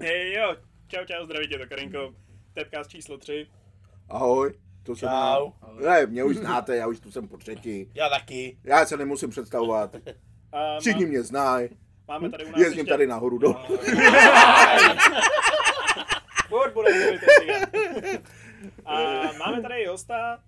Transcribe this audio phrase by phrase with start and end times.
[0.00, 0.56] Hej jo,
[0.88, 2.14] čau čau, zdraví tě to Karinko.
[2.54, 3.46] Tepcast číslo 3.
[4.08, 5.50] Ahoj, to jsem Čau.
[5.82, 5.90] já.
[5.90, 7.90] Ne, mě už znáte, já už tu jsem po třetí.
[7.94, 8.58] Já taky.
[8.64, 9.96] Já se nemusím představovat.
[10.52, 11.68] A Všichni má, mě znají.
[12.08, 12.92] máme tady u nás Jezdím ještě...
[12.92, 13.54] tady nahoru dolů.
[16.48, 17.62] Furt bude mluvit ten cigán.
[18.84, 19.00] A
[19.38, 20.38] máme tady i hosta,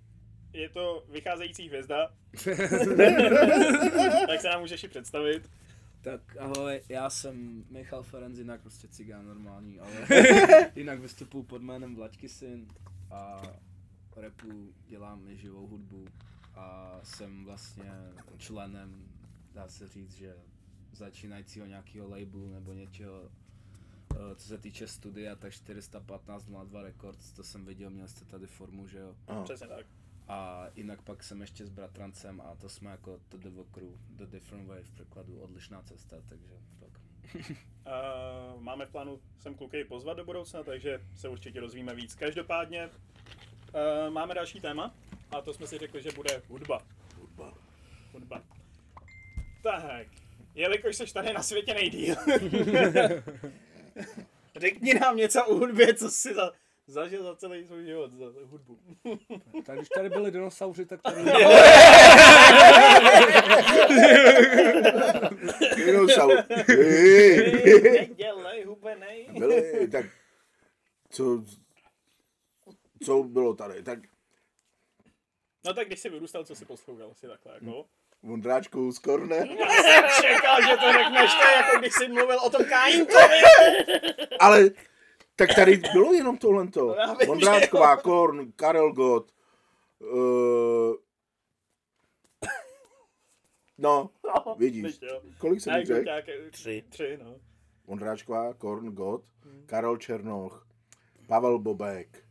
[0.53, 2.09] je to vycházející hvězda.
[4.29, 5.51] tak se nám můžeš i představit.
[6.11, 9.91] Tak ahoj, já jsem Michal Ferenc, jinak prostě cigán normální, ale
[10.77, 12.69] jinak vystupuji pod jménem Vlaďky syn
[13.11, 13.43] a
[14.17, 16.07] repu dělám i živou hudbu
[16.55, 17.93] a jsem vlastně
[18.39, 19.09] členem,
[19.55, 20.37] dá se říct, že
[20.93, 23.31] začínajícího nějakého labelu nebo něčeho,
[24.15, 28.87] eh, co se týče studia, tak 415.02 Records, to jsem viděl, měl jste tady formu,
[28.87, 29.17] že jo.
[29.45, 29.87] Přesně tak.
[30.29, 34.27] A jinak pak jsem ještě s bratrancem a to jsme jako The Devil Crew, The
[34.27, 37.01] Different Way v překladu, odlišná cesta, takže tak.
[37.89, 42.15] Uh, máme v plánu sem kluky pozvat do budoucna, takže se určitě dozvíme víc.
[42.15, 44.95] Každopádně uh, máme další téma
[45.31, 46.83] a to jsme si řekli, že bude hudba.
[47.21, 47.55] Hudba.
[48.13, 48.43] Hudba.
[49.63, 50.07] Tak,
[50.55, 52.17] jelikož jsi tady na světě nejdíl,
[54.57, 56.53] řekni nám něco o hudbě, co jsi za,
[56.89, 58.79] zažil za celý svůj život, za, za hudbu.
[59.67, 61.23] Tak když tady byli dinosauři, tak tady...
[65.77, 66.45] Dinosaur.
[66.69, 68.07] Hej.
[68.09, 69.29] Nedělej hubenej.
[69.39, 70.07] Byli, tak
[71.11, 71.45] co,
[73.03, 73.83] co bylo tady?
[73.83, 73.99] Tak
[75.65, 77.85] No tak když jsi vyrůstal, co jsi poslouchal, asi takhle jako.
[78.23, 79.37] Vondráčku z Korne.
[79.37, 83.41] Já jsem čekal, že to řekneš, to je jako když jsi mluvil o tom Kajinkovi.
[84.41, 84.71] Ale
[85.39, 86.69] tak tady bylo jenom tohle.
[86.77, 89.33] No já vím, Vondráčková, Korn, Karel Gott.
[90.01, 90.95] Uh,
[93.79, 94.11] no,
[94.47, 95.01] No, vidíš.
[95.39, 96.11] Kolik jsem jako řekl?
[96.51, 96.85] Tři.
[96.89, 97.37] Tři, no.
[97.87, 99.63] Vondráčková, Korn, Gott, Hmm.
[99.67, 100.67] Karel Černoch,
[101.27, 102.25] Pavel Bobek.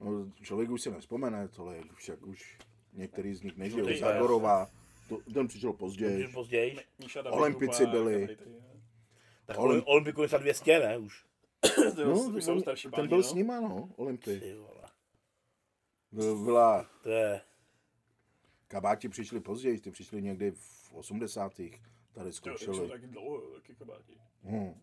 [0.00, 2.58] No, člověk už si nespomene tolik, však už
[2.92, 3.56] některý z nich.
[3.56, 4.70] No, je Zagorová,
[5.08, 6.28] to, ten přišel později.
[6.28, 6.78] později.
[7.30, 8.36] Olympici byli.
[9.46, 11.24] Tak Olympiku je za 200, ne už.
[11.96, 13.22] No, No, už jsou on- starší ten byl no.
[13.22, 14.40] s nima, no, Olympy.
[14.40, 14.82] Ty vole.
[16.12, 17.40] Byl- Byla, To je...
[18.68, 21.52] kabáti přišli později, ty přišli někdy v 80.
[21.56, 21.68] tady
[22.18, 22.88] Jo, ty jsou zkoušeli.
[22.88, 24.12] taky dlouho, taky kabáti.
[24.44, 24.74] Hmm.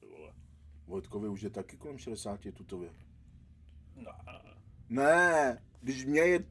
[0.00, 0.32] Ty vole.
[0.86, 2.90] Vojtkovi už je taky kolem 60 tutově.
[3.96, 4.12] No.
[4.88, 6.44] Ne, když mě je,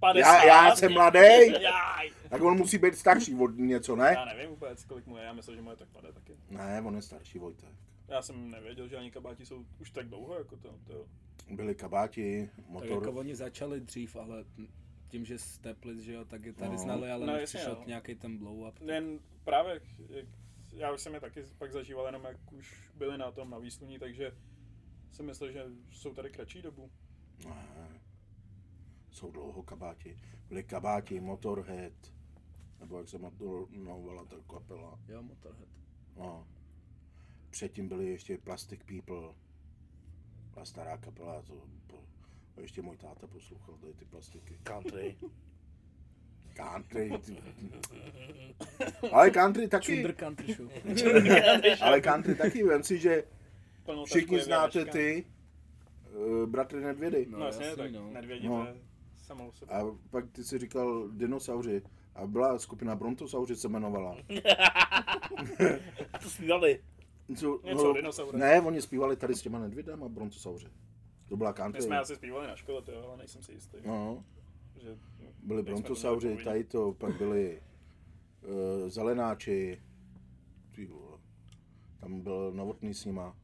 [0.00, 0.20] 50.
[0.44, 1.18] já, já jsem mladý,
[2.30, 4.12] tak on musí být starší od něco, ne?
[4.16, 6.36] Já nevím vůbec, kolik mu je, já myslím, že mu je tak mladé taky.
[6.50, 7.68] Ne, on je starší Vojtek.
[8.08, 11.06] Já jsem nevěděl, že ani kabáti jsou už tak dlouho, jako to, to.
[11.50, 12.88] Byli kabáti, Tak motor.
[12.90, 14.44] jako oni začali dřív, ale
[15.08, 16.78] tím, že Steplis, že jo, tak je tady No.
[16.78, 17.84] znali, ale No, no, jasně, přišel no.
[17.86, 18.80] nějaký ten blow up.
[18.80, 19.82] Jen právě, jak,
[20.72, 23.98] já už jsem je taky pak zažíval, jenom jak už byli na tom, na výsluní,
[23.98, 24.32] takže
[25.12, 26.90] jsem myslel, že jsou tady kratší dobu.
[27.48, 28.00] Ne,
[29.10, 30.18] jsou dlouho kabáti.
[30.48, 31.92] Byli kabáti, Motorhead,
[32.80, 33.18] nebo jak se
[33.70, 35.00] jmenovala ta kapela.
[35.08, 35.68] Jo, Motorhead.
[36.16, 36.46] No.
[37.50, 39.34] Předtím byli ještě Plastic People.
[40.54, 41.54] Byla stará kapela, to,
[41.86, 41.96] to,
[42.56, 44.58] a ještě můj táta poslouchal tady ty plastiky.
[44.62, 45.16] Country.
[46.54, 47.10] Country.
[47.24, 47.36] Ty,
[49.12, 49.94] ale country taky.
[49.94, 50.70] Chunder Country Show.
[51.82, 53.24] Ale country taky, vem si, že
[54.04, 55.24] všichni znáte ty
[56.14, 57.26] uh, bratry Nedvědy.
[57.30, 58.10] No, No, jasně, jasný, tak no.
[58.10, 58.62] nedvědi, No.
[58.62, 58.76] to je
[59.22, 59.76] samou sobě.
[59.76, 61.82] A pak ty si říkal dinosauři.
[62.14, 64.16] A byla skupina Brontosauři se jmenovala.
[66.12, 66.82] A to zpívali.
[67.34, 68.40] Co, Něco o dinosaurech.
[68.40, 70.68] Ne, oni zpívali tady s těma nedvědama Brontosauři.
[71.28, 71.82] To byla My country.
[71.82, 73.76] jsme asi zpívali na škole, to jo, ale nejsem si jistý.
[73.86, 74.24] No,
[74.76, 74.98] Že,
[75.42, 77.62] byli Brontosauři, tady to, pak byli
[78.42, 79.82] uh, Zelenáči.
[80.74, 81.18] Ty vole.
[82.00, 83.36] Tam byl Novotný s nima.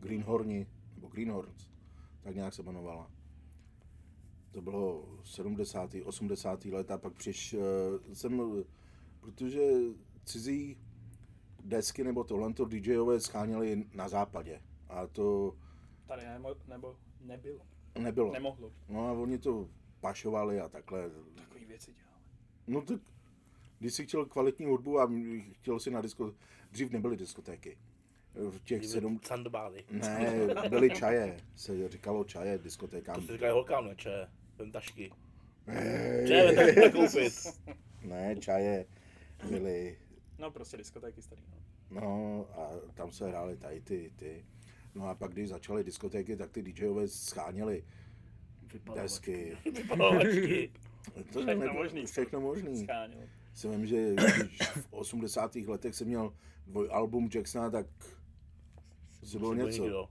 [0.00, 1.70] Greenhorni, nebo Greenhorns,
[2.20, 3.10] tak nějak se jmenovala.
[4.50, 5.94] To bylo 70.
[6.04, 6.64] 80.
[6.64, 8.64] let a pak přišel jsem,
[9.20, 9.60] protože
[10.24, 10.76] cizí
[11.68, 14.60] desky nebo tohle to DJové scháněli na západě.
[14.88, 15.56] A to
[16.06, 17.60] Tady nemo, nebo nebylo.
[17.98, 18.32] nebylo.
[18.32, 18.72] Nemohlo.
[18.88, 19.68] No a oni to
[20.00, 21.10] pašovali a takhle.
[21.34, 22.22] Takový věci dělali.
[22.66, 23.00] No tak,
[23.78, 25.10] když si chtěl kvalitní hudbu a
[25.52, 26.34] chtěl si na disko,
[26.72, 27.78] dřív nebyly diskotéky.
[28.50, 29.84] V těch sedm, Sandbály.
[29.90, 33.22] ne, byly čaje, se říkalo čaje To diskotékám.
[33.22, 34.28] si říkají holkám, ne, če.
[34.58, 35.12] Vem tašky.
[35.66, 37.32] Tašky nakoupit.
[38.02, 38.86] Ne, čaje
[39.48, 39.98] byly,
[40.38, 41.57] No prostě diskotéky starý, no.
[41.90, 44.46] No a tam se hrály tady ty, ty.
[44.94, 47.84] No a pak, když začaly diskotéky, tak ty DJové scháněli
[48.94, 49.56] desky.
[49.72, 50.72] Vypalovačky.
[51.32, 52.06] To Všechno možný.
[52.06, 52.84] Všechno možný.
[52.84, 53.28] Scháněl.
[53.54, 55.54] Si vím, že když v 80.
[55.56, 56.34] letech jsem měl
[56.66, 57.86] dvoj album Jacksona, tak
[59.20, 59.82] Jestli bylo něco.
[59.82, 60.08] nikdo.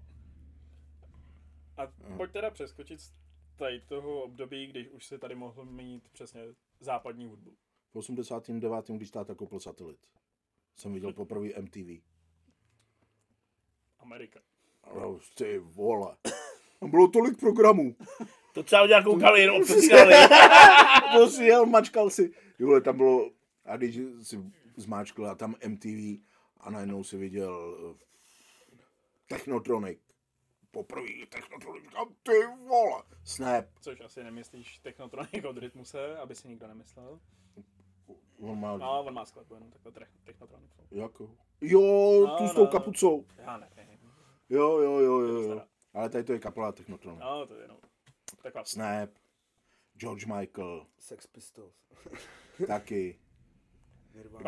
[1.77, 1.87] A
[2.17, 3.13] pojď teda přeskočit z
[3.55, 6.41] tady toho období, když už se tady mohl mít přesně
[6.79, 7.53] západní hudbu.
[7.91, 8.85] V 89.
[8.89, 10.07] když táta koupil satelit,
[10.77, 12.01] jsem viděl poprvé MTV.
[13.99, 14.39] Amerika.
[14.95, 16.17] No, ty vole.
[16.79, 17.95] Tam bylo tolik programů.
[18.53, 19.61] To třeba udělal koukali jenom.
[21.13, 22.31] To si jel, mačkal si.
[22.59, 23.31] Vole, tam bylo,
[23.65, 24.39] a když si
[24.75, 26.19] zmáčkl a tam MTV
[26.59, 28.05] a najednou si viděl eh,
[29.27, 29.99] Technotronic.
[30.71, 32.31] Poprvé Technotronic, říkám, ty
[32.67, 33.03] vole.
[33.23, 33.65] Snap.
[33.81, 37.19] Což asi nemyslíš Technotronic od Rytmuse, aby si nikdo nemyslel.
[38.39, 39.91] On má, No, on má skladbu jenom takhle
[40.23, 40.71] Technotronic.
[40.91, 41.31] jako?
[41.61, 41.81] Jo,
[42.27, 42.65] No, tu s no.
[42.65, 43.25] tou kapucou.
[43.37, 43.99] Já nevím.
[44.49, 45.61] Jo, jo, jo, jo, jo.
[45.93, 47.19] Ale tady to je kapela Technotronic.
[47.21, 47.77] No, to je jenom
[48.43, 49.09] taková Snap.
[49.95, 51.73] George Michael, Sex Pistols.
[52.67, 53.19] taky.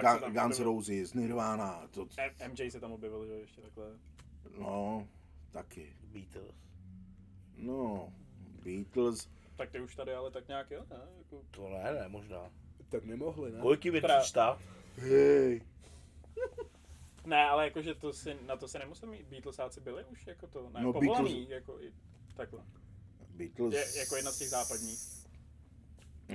[0.01, 3.99] Tam Guns Roses, Nirvana, to, M- MJ se tam objevil, že jo, ještě takhle.
[4.59, 5.07] no,
[5.51, 5.95] taky.
[6.03, 6.55] Beatles.
[7.55, 8.13] No,
[8.63, 11.07] Beatles, Tak ty už tady ale tak nějak jo, ne?
[11.17, 12.51] Jako, To ne, ne, možná.
[12.89, 13.59] Tak nemohli, ne?
[13.61, 14.59] Kolik mi Pra- přečta?
[14.97, 15.61] hej,
[17.25, 20.63] ne, ale jakože to si, na to se nemusel mít, Beatlesáci byli už jako to,
[20.63, 21.91] ne, No, no, povolaný, Beatles- jako i
[22.35, 22.63] takhle.
[23.29, 23.73] Beatles.
[23.73, 24.99] Je, jako jedna z těch západních.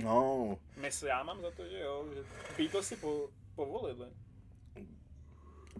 [0.03, 2.23] No, Mysl, já mám za to, že jo, že
[2.57, 4.07] Beatles si po, povolili.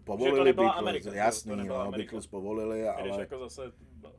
[0.04, 2.12] povolili nebyla Beatles, Amerika, to- jasný, to nebyla no, Amerika.
[2.12, 3.01] Beatles povolili, Ale...
[3.01, 3.72] Když ale jako zase,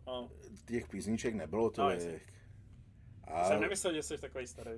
[0.06, 0.30] no,
[0.66, 1.94] těch písniček nebylo No, tolik.
[2.00, 2.20] jasně.
[3.26, 4.70] A jsem nemyslel, že jsi takový starý.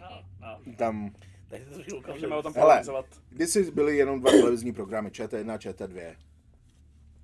[0.00, 0.22] No,
[0.66, 0.74] no.
[0.76, 1.14] tam,
[1.48, 1.60] Tak
[2.04, 2.82] to Můžeme o tom Hele.
[3.28, 6.16] kdysi byly jenom dva televizní programy, ČT1 a ČT2.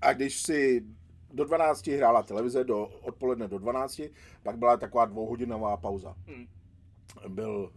[0.01, 0.85] A když si
[1.33, 4.01] do 12 hrála televize, do odpoledne do 12,
[4.43, 6.17] pak byla taková dvouhodinová pauza.
[6.27, 6.47] Hmm.
[7.29, 7.73] Byl,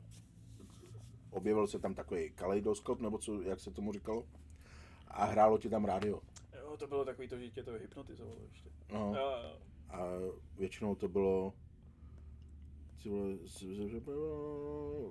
[1.30, 4.26] objevil se tam takový kaleidoskop, nebo co, jak se tomu říkalo,
[5.08, 6.22] a hrálo ti tam rádio.
[6.60, 8.70] Jo, to bylo takový to, že tě to hypnotizovalo ještě.
[8.94, 9.14] No.
[9.16, 9.58] Jo, jo.
[9.90, 10.00] A
[10.58, 11.54] většinou to bylo
[13.04, 13.64] ty vole, z-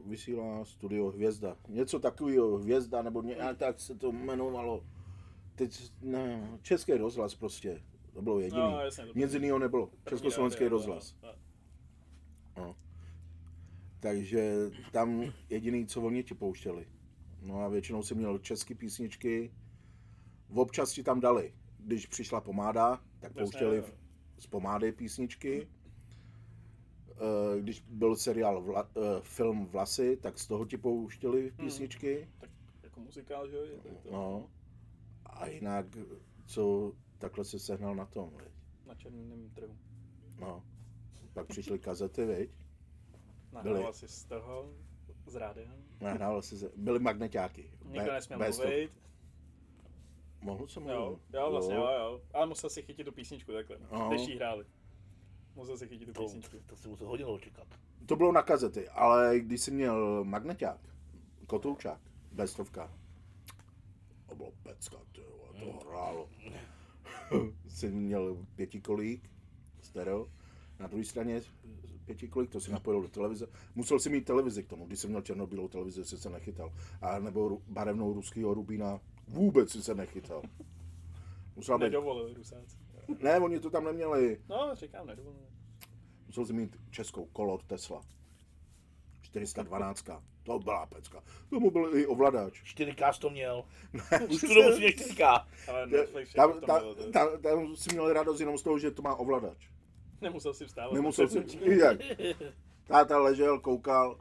[0.06, 1.56] vysílá studio Hvězda.
[1.69, 4.84] Něco takového, Hvězda, nebo nějak tak se to jmenovalo.
[5.54, 7.82] Teď, ne, Český rozhlas prostě.
[8.12, 8.60] To bylo jediný.
[8.62, 9.90] No, jasně, to Nic jiného nebylo.
[10.08, 11.16] Československý rádio, rozhlas.
[12.56, 12.76] no.
[14.00, 14.54] Takže
[14.92, 16.87] tam jediný, co oni ti pouštěli.
[17.42, 19.52] No a většinou si měl české písničky.
[20.54, 21.54] Občas ti tam dali.
[21.78, 23.94] Když přišla pomáda, tak pouštěli v-
[24.38, 25.69] z pomády písničky.
[27.20, 32.28] Eh, Když byl seriál Vla, eh, film Vlasy, tak z toho ti pouštěli písničky.
[32.40, 32.50] Tak
[32.82, 33.64] jako muzikál, že jo?
[33.82, 34.46] to- No.
[35.26, 35.87] A jinak,
[36.46, 38.49] co takhle se sehnal na tom, viď?
[38.87, 39.76] Na černém trhu.
[40.40, 40.64] No.
[41.32, 42.50] Pak přišly kazety, viď?
[43.52, 43.87] Nahrál Byly.
[43.87, 44.73] asi z toho,
[45.26, 45.70] z rádia.
[46.00, 47.70] Nahrál si se, byly magneťáky.
[47.84, 48.90] Nikdo nesměl mluvit.
[50.43, 51.23] Mohl jsem Jo, mluvit.
[51.34, 52.20] jo, vlastně, jo, jo.
[52.34, 54.08] Ale musel si chytit tu písničku takhle, No.
[54.08, 54.64] když jí hráli.
[55.56, 56.56] Musel si chytit tu To, písničku.
[56.67, 57.67] to se mu to hodilo čekat.
[58.06, 60.81] To bylo na kazety, ale když jsi měl magneťák,
[61.47, 62.00] kotoučák,
[62.32, 62.93] bestovka,
[64.29, 66.29] to bylo pecka, ty vole, to hrálo.
[67.69, 69.31] jsi měl pětikolík,
[69.82, 70.26] stereo,
[70.79, 71.43] na druhé straně
[72.05, 73.47] pětikolík, to si napojil do televize.
[73.75, 76.73] Musel si mít televizi k tomu, když jsem měl černobílou televizi, si se nechytal.
[77.02, 80.43] A nebo barevnou ruskýho rubína, vůbec si se nechytal.
[81.56, 81.85] Musel být...
[81.85, 82.76] Nedovolili Rusáci.
[83.18, 84.40] Ne, oni to tam neměli.
[84.49, 85.46] No, říkám, nedovolili.
[86.26, 88.02] Musel jsem mít českou kolor Tesla.
[89.23, 90.04] 412.
[90.42, 91.23] To byla pecka.
[91.50, 92.62] Tomu byl i ovladač.
[92.76, 93.64] 4K jsi to měl.
[94.28, 95.46] Už tu dobu si měl 4K.
[95.68, 98.78] Ale Netflix Tam, tam, tam, tam, tam, tam, tam si měl radost jenom z toho,
[98.78, 99.68] že to má ovladač.
[100.20, 100.92] nemusel si vstávat.
[100.92, 101.38] Nemusel si...
[101.62, 102.00] Jak?
[102.87, 104.20] Táta ležel, koukal.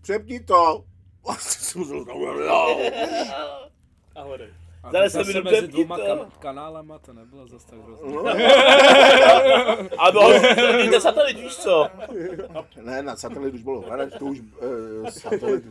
[0.00, 0.84] Přepni to!
[4.14, 4.54] A hledej.
[4.82, 6.02] A Zase to zase minut mezi pět dvěma to.
[6.04, 8.12] kan- kanálama to nebylo zase tak hrozné.
[8.12, 8.26] No.
[9.98, 10.32] A bylo
[10.90, 11.88] jde satelit, víš co?
[12.82, 15.64] Ne, na satelit už bylo ovladač, to už uh, satelit.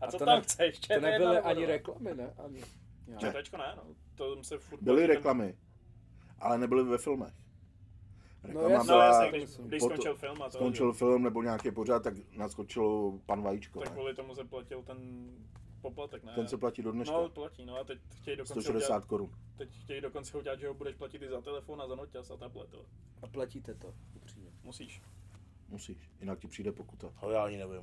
[0.00, 0.78] A co to tam ne- chceš?
[0.78, 1.66] To ČT1 nebyly nebo ani no?
[1.68, 2.34] reklamy, ne?
[2.44, 2.60] Ani.
[3.06, 3.18] Jo.
[3.18, 3.82] ČTčko ne, no.
[4.14, 4.82] To se furt...
[4.82, 5.54] Byly ten- reklamy,
[6.40, 7.32] ale nebyly ve filmech.
[8.44, 8.78] Reklama jasně.
[8.78, 12.02] No byla, jasně, když, když potom- skončil film a to, skončil film nebo nějaký pořád,
[12.02, 13.80] tak naskočilo pan Vajíčko.
[13.80, 13.94] tak ne?
[13.96, 14.96] kvůli tomu se platil ten
[15.84, 16.32] poplatek, ne?
[16.34, 17.12] Ten se platí do dneška.
[17.14, 19.30] No, platí, no a teď chtějí dokonce 160 udělat, korun.
[19.56, 22.36] teď chtějí dokonce udělat, že ho budeš platit i za telefon a za noťas a
[22.36, 22.86] tablet, jo.
[23.22, 24.50] A platíte to, upřímně.
[24.62, 25.02] Musíš.
[25.68, 27.12] Musíš, jinak ti přijde pokuta.
[27.22, 27.82] No já ani nevím.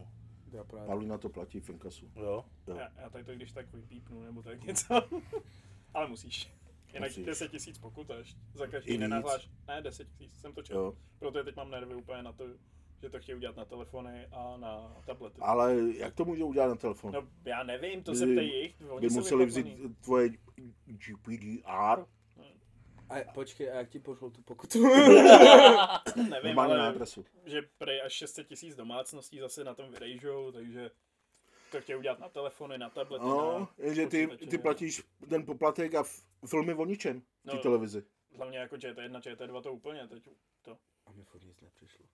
[0.52, 0.88] Já právě.
[0.88, 2.12] Paulina to platí v inkasu.
[2.16, 2.46] Jo?
[2.68, 2.76] Jo.
[2.76, 5.02] Já, já tak to když tak vypípnu nebo tak něco.
[5.94, 6.52] Ale musíš.
[6.94, 7.26] Jinak Musíš.
[7.26, 9.50] 10 tisíc pokut až za každý nenahláš.
[9.68, 10.80] Ne, 10 tisíc, jsem to četl.
[10.80, 10.94] Jo.
[11.20, 12.44] Proto je teď mám nervy úplně na to,
[13.02, 15.38] že to chtějí udělat na telefony a na tablety.
[15.42, 17.12] Ale jak to můžou udělat na telefon?
[17.14, 18.76] No, já nevím, to se ptej jich.
[18.90, 20.30] Oni By museli vzít tvoje
[20.86, 22.06] GPDR
[23.10, 24.84] A počkej, a jak ti pošlou tu pokutu?
[26.16, 27.26] Nevím, Normálně na ale adresu.
[27.46, 30.92] že prej až 600 tisíc domácností zase na tom vyrejžou, takže
[31.72, 35.96] to chtějí udělat na telefony, na tablety, No, na jenže ty, ty platíš ten poplatek
[35.96, 37.58] a f- filmy o ničem No.
[37.58, 38.04] televizi.
[38.38, 40.30] Hlavně jako ČT1, ČT2 to úplně teď
[40.62, 40.78] to.
[41.06, 42.06] A mi furt nic nepřišlo.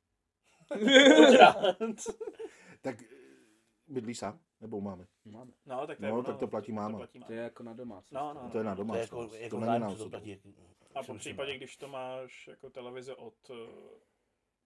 [2.81, 3.05] Tak eh,
[3.87, 4.39] bydlíš sám?
[4.61, 5.07] Nebo máme?
[5.25, 5.51] Máme.
[5.65, 6.97] no, tak to, No, ono, tak to platí máma.
[6.97, 8.13] platí To je jako na domácnost.
[8.13, 8.49] No, no, no.
[8.49, 9.11] To je na To je domácnost.
[9.11, 10.09] jako, to jako není na to osobu.
[10.09, 10.39] platí.
[10.95, 13.57] A po případě, když to máš jako televize od uh,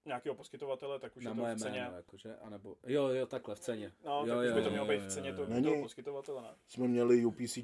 [0.06, 1.80] nějakého poskytovatele, tak už Na je to v ceně.
[1.80, 3.92] jméno, jakože, anebo, jo, jo, takhle, v ceně.
[4.06, 5.48] No, jo, tak už jo, by to mělo jo, být v ceně jo, to, jo.
[5.50, 5.64] Není.
[5.64, 6.50] toho poskytovatele, ne?
[6.68, 7.58] Jsme měli UPC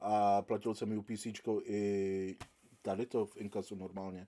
[0.00, 1.26] a platil jsem UPC
[1.62, 2.36] i
[2.82, 4.26] tady to v inkasu normálně.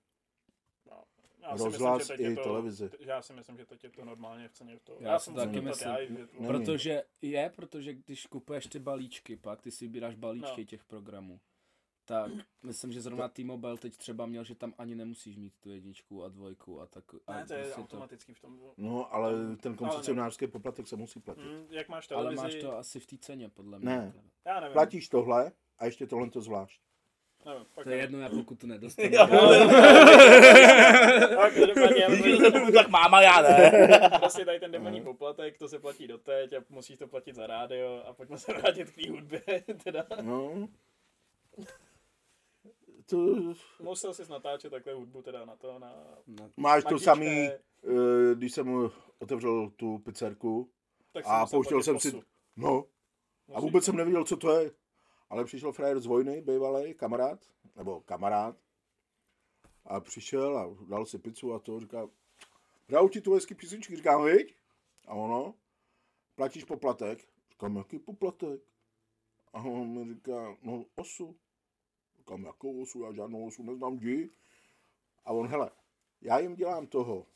[1.43, 2.91] Já si Rozhlas myslím, i to, televizi.
[3.01, 4.97] Já si myslím, že teď je to normálně v ceně v to.
[5.01, 5.91] Já si jsem taky myslím.
[5.91, 6.47] já, že to-.
[6.47, 10.65] Protože je, protože když kupuješ ty balíčky pak, ty si vybíráš balíčky No.
[10.65, 11.41] těch programů,
[12.05, 12.33] tak
[12.63, 16.29] myslím, že zrovna T-Mobile teď třeba měl, že tam ani nemusíš mít tu jedničku a
[16.29, 17.05] dvojku a tak.
[17.27, 18.61] A Ne, to je prostě automaticky v tom.
[18.77, 21.43] No, ale ten koncesionářský poplatek se musí platit.
[21.45, 23.87] Mm, jak máš Ale televizi, máš to asi v té ceně, podle mě.
[23.89, 24.13] Ne.
[24.45, 24.73] já nevím.
[24.73, 26.83] Platíš tohle a ještě tohle to zvlášť.
[27.45, 29.09] Nevím, pak To je jedno, já pokud to nedostanu.
[29.13, 29.27] Jo.
[31.37, 31.53] Tak,
[32.75, 33.73] tak máma, já ne.
[34.19, 38.03] prostě tady ten demonní poplatek, to se platí doteď a musíš to platit za rádio
[38.07, 39.43] a pojďme se vrátit k té hudbě,
[39.85, 40.07] teda.
[40.23, 40.69] No.
[43.07, 43.37] To,
[43.83, 45.95] Musel jsi natáčet takhle hudbu teda na to, na...
[46.27, 47.59] No, máš to samý, eh,
[48.35, 50.71] když jsem otevřel tu pizzerku
[51.13, 52.23] tak a pouštěl jsem si,
[52.57, 52.85] no,
[53.55, 54.71] a vůbec jsem nevěděl, co to je.
[55.31, 57.47] Ale přišel frajer z vojny, bývalý kamarád,
[57.77, 58.57] nebo kamarád,
[59.85, 62.09] a přišel a dal si pizzu a to říká,
[62.89, 64.57] hraju ti tu hezký písničky, říkám, viď?
[65.07, 65.55] A ono,
[66.35, 67.29] platíš poplatek?
[67.51, 68.61] Říkám, jaký poplatek?
[69.53, 71.37] A on mi říká, no osu.
[72.19, 74.31] Říkám, jakou osu, já žádnou osu neznám, jdi.
[75.25, 75.71] A on, hele,
[76.21, 77.27] já jim dělám toho,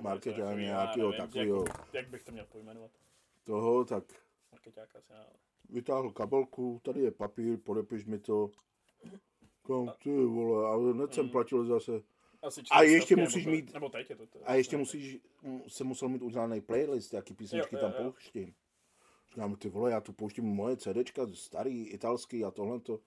[0.00, 1.64] Marketáka nějakýho nevím, takovýho.
[1.68, 2.90] Jak, jak, bych to měl pojmenovat?
[3.44, 4.04] toho, tak
[4.52, 5.45] Marketáka asi, ale...
[5.70, 8.50] vytáhl kabelku, tady je papír, podepiš mi to.
[9.66, 11.30] Kam ty vole, a hned jsem Mm.
[11.30, 12.02] platil zase.
[12.70, 14.26] A ještě musíš nebo, mít- Nebo teď je to.
[14.26, 15.18] to A ještě musíš,
[15.68, 18.04] jsem musel mít udělaný playlist, jaký písničky Jo, tam jo, jo.
[18.04, 18.54] pouštím.
[19.30, 23.00] Říkám, ty vole, já tu pouštím moje CDčka, starý, italský a tohle to.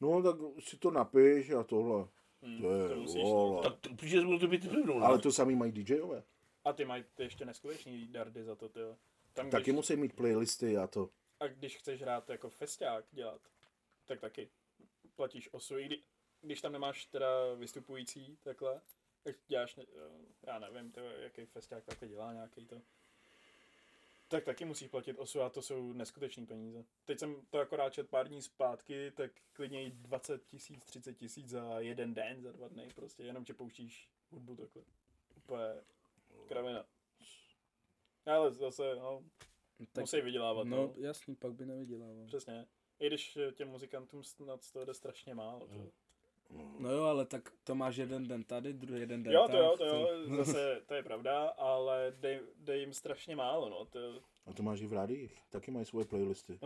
[0.00, 2.06] No tak si to napiš a tohle.
[2.42, 3.62] Hmm, To je, to musíš, vole.
[3.62, 6.22] Tak to- to být prvnou, Ale to samý mají DJové.
[6.64, 8.96] A ty mají ty ještě neskutečný dardy za to, ty jo.
[9.32, 11.10] Tam, Taky když, musí mít playlisty a to.
[11.44, 13.40] A když chceš hrát jako festiák dělat,
[14.06, 14.48] tak taky
[15.16, 15.78] platíš osu.
[15.78, 16.02] I kdy,
[16.42, 18.80] když tam nemáš teda vystupující takhle,
[19.22, 19.84] tak děláš, ne-
[20.42, 22.82] já nevím, to, jaký festiák taky dělá nějaký to.
[24.28, 26.84] Tak taky musíš platit osu a to jsou neskutečné peníze.
[27.04, 31.48] Teď jsem to akorát čet pár dní zpátky, tak klidně i 20 tisíc, 30 tisíc
[31.48, 34.82] za jeden den, za dva dny, prostě jenom tě pouštíš hudbu takhle.
[35.36, 35.64] Úplně
[36.48, 36.84] kravina.
[38.26, 39.24] Ale zase, no,
[39.92, 40.92] tak, musí vydělávat, no no.
[40.96, 42.26] jasný, pak by nevydělával.
[42.26, 42.66] Přesně.
[42.98, 45.66] I když těm muzikantům snad toho jde strašně málo.
[45.66, 45.90] To.
[46.78, 49.50] No jo, ale tak to máš jeden den tady, druhý jeden den Jo, tam.
[49.50, 53.84] to jo, to jo, zase to je pravda, ale dej, dej jim strašně málo, no.
[53.84, 53.98] To,
[54.46, 55.42] A to máš i v rádiích.
[55.50, 56.58] Taky mají svoje playlisty.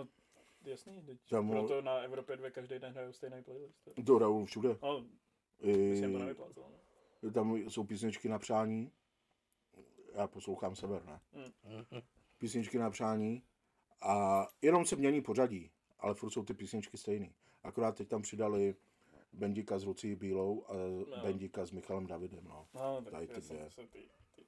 [0.64, 3.84] jasný, teď Tam- proto na Evropě 2 každý den hrajou stejný playlist.
[3.84, 4.68] to- To hrajou všude.
[4.68, 5.04] No,
[5.60, 6.72] to I, nevyplácelo.
[7.22, 7.30] No.
[7.30, 8.92] tam jsou písničky na přání.
[10.14, 11.20] Já poslouchám sever, ne?
[11.64, 12.02] Mhm.
[12.38, 13.42] Písničky na přání.
[14.00, 17.34] A jenom se mění pořadí, ale furt jsou ty písničky stejný.
[17.62, 18.74] Akorát teď tam přidali
[19.32, 20.72] Bendika s Lucí Bílou a
[21.16, 21.22] No.
[21.22, 22.68] Bendika s Michalem Davidem, no.
[22.74, 23.68] No, tak Tady ty dvě.
[23.76, 23.86] ty,
[24.34, 24.44] ty.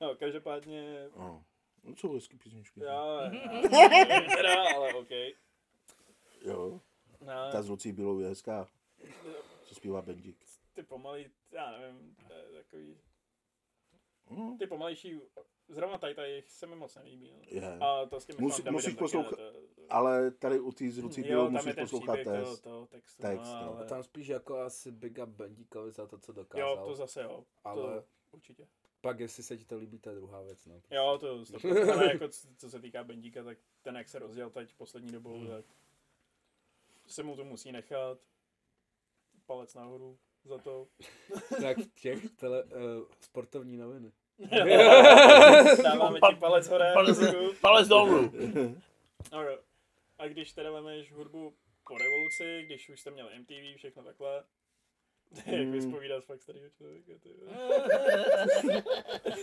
[0.00, 1.44] No, každopádně, no.
[1.84, 2.80] No, jsou hezký písničky.
[2.80, 5.10] já, já teda, ale OK.
[6.44, 6.80] Jo.
[7.20, 8.68] No, Ta s Lucí Bílou je hezká.
[9.64, 10.36] Co zpívá Bendik.
[10.74, 12.96] ty pomalý, já nevím, to je takový,
[14.36, 15.20] No, ty pomalejší,
[15.68, 17.30] zrovna tady tady se mi moc nelíbí.
[17.32, 17.38] No.
[17.46, 17.78] je.
[17.78, 21.36] A to s tím Musí- musíš poslouchat- to- to- Ale tady u té tam je
[21.50, 22.60] musíš poslouchat příběh text.
[22.60, 23.74] toho textu, Text, no, no.
[23.76, 23.84] ale...
[23.84, 26.68] A tam spíš jako asi Big Up Bandíkovi za to, co dokázal.
[26.78, 28.66] Jo, to zase jo, ale to určitě.
[29.00, 30.66] pak jestli se ti to líbí, to je druhá věc.
[30.66, 30.80] No.
[30.90, 31.64] Jo, to stop.
[31.64, 35.38] Ale jako co, co se týká Bendíka, tak ten jak se rozděl teď poslední dobou,
[35.38, 35.48] Hmm.
[35.48, 35.64] tak
[37.06, 38.18] se mu to musí nechat.
[39.46, 40.88] Palec nahoru za to.
[41.60, 42.70] tak těch tele, uh,
[43.20, 44.12] sportovní noviny.
[45.82, 46.92] Dáváme ti palec hore.
[46.94, 47.54] Palec-.
[47.60, 48.32] Palec dolů.
[50.18, 51.54] A když teda vemeš hudbu
[51.88, 54.44] po revoluci, když už jste měli MTV, všechno takhle,
[55.46, 55.72] jak Hmm.
[55.72, 57.28] vyspovídat fakt starého člověka, ty.
[57.28, 57.46] jo.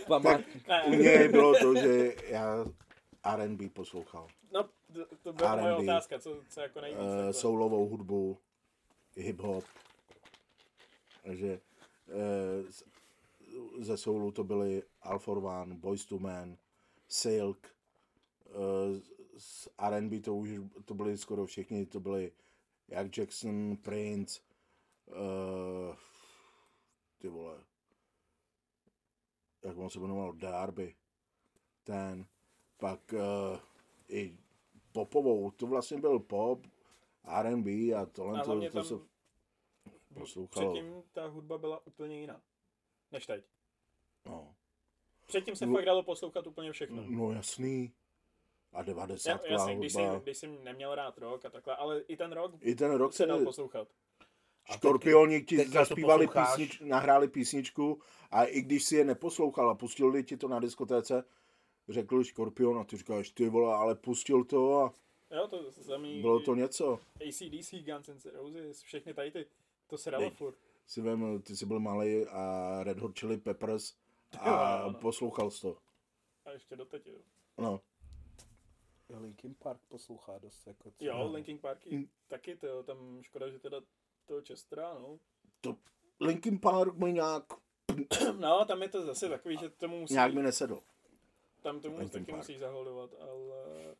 [0.06, 2.64] Památ, U Ne, mě bylo to, že já
[3.24, 4.26] R&B poslouchal.
[4.52, 7.00] no, to, to byla moje otázka, co, co jako nejvíc.
[7.00, 8.38] Uh, soulovou hudbu.
[9.16, 9.64] hip-hop.
[11.24, 11.60] Takže
[12.08, 12.84] eh, z-
[13.80, 16.58] ze soulu to byly Alfor One, Boys to Men,
[17.08, 17.66] Silk,
[18.46, 19.00] eh,
[19.38, 20.50] z R&B to už
[20.84, 22.32] to byly skoro všichni, to byly
[22.88, 24.40] jak Jackson, Prince,
[25.08, 25.96] eh,
[27.18, 27.64] ty vole,
[29.64, 30.94] jak on se jmenoval, Darby,
[31.84, 32.26] ten,
[32.76, 33.60] pak eh,
[34.08, 34.38] i
[34.92, 36.66] popovou, to vlastně byl pop,
[37.24, 38.94] R&B a tohle A to, to tam se
[40.14, 40.72] poslouchalo.
[40.72, 42.42] předtím ta hudba byla úplně jiná,
[43.12, 43.44] než teď.
[44.26, 44.54] No.
[45.26, 45.74] Předtím se No.
[45.74, 47.04] fakt dalo poslouchat úplně všechno.
[47.08, 47.92] no jasný.
[48.72, 50.12] A Ja, 90 jasně, když hudba.
[50.12, 53.12] jsem, když jsem neměl rád rock a takhle, ale i ten rock I ten rok
[53.12, 53.88] se dal poslouchat.
[54.66, 58.00] A Škorpioni ti zaspívali písnič, nahráli písničku
[58.30, 61.24] a i když si je neposlouchal a pustili ti to na diskotéce,
[61.88, 64.94] řekl Škorpion a ty říkáš, ty vole, ale pustil to a
[65.36, 67.00] Jo, to samý bylo to něco.
[67.28, 69.46] ACDC, Guns N' Roses, všechny tady ty,
[69.86, 70.54] to se dalo furt.
[70.90, 73.94] Si vem, ty jsi byl malý a Red Hot Chili Peppers
[74.34, 74.98] Jo, a no, no.
[74.98, 75.78] poslouchal jsi to.
[76.44, 77.18] A ještě doteď, jo.
[77.58, 77.80] No,
[79.08, 82.08] Linkin Park poslouchá dost jako co- Jo, Linkin Parky Mm.
[82.28, 83.80] taky, to tam škoda, že teda
[84.26, 85.18] toho Chestera, no.
[85.60, 85.76] to
[86.20, 87.44] Linkin Park mi nějak,
[88.38, 90.80] No, tam je to zase takový, že tomu musí, nějak mi nesedl.
[91.62, 92.36] tam tomu Linkin taky Park.
[92.36, 93.94] musí zaholdovat, ale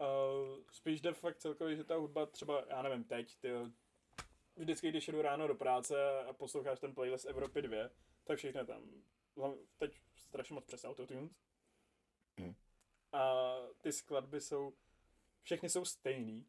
[0.00, 3.48] uh, spíš jde fakt celkově, že ta hudba třeba, já nevím, teď, ty
[4.56, 7.76] vždycky, když jdu ráno do práce a posloucháš ten playlist Evropy 2,
[8.24, 8.82] tak všechno tam,
[9.78, 11.30] teď strašně moc přes autotunes.
[12.38, 12.54] Hmm.
[13.12, 14.72] A ty skladby jsou,
[15.42, 16.46] všechny jsou stejný.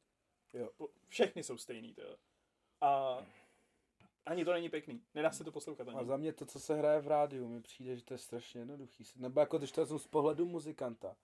[0.53, 0.69] Jo.
[1.07, 2.17] Všechny jsou stejný, to
[2.81, 3.21] A
[4.25, 5.03] ani to není pěkný.
[5.13, 5.97] Nedá se to poslouchat ani.
[5.97, 8.61] A za mě to, co se hraje v rádiu, mi přijde, že to je strašně
[8.61, 9.03] jednoduchý.
[9.15, 11.15] Nebo jako když to z pohledu muzikanta,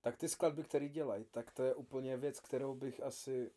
[0.00, 3.50] tak ty skladby, které dělají, tak to je úplně věc, kterou bych asi,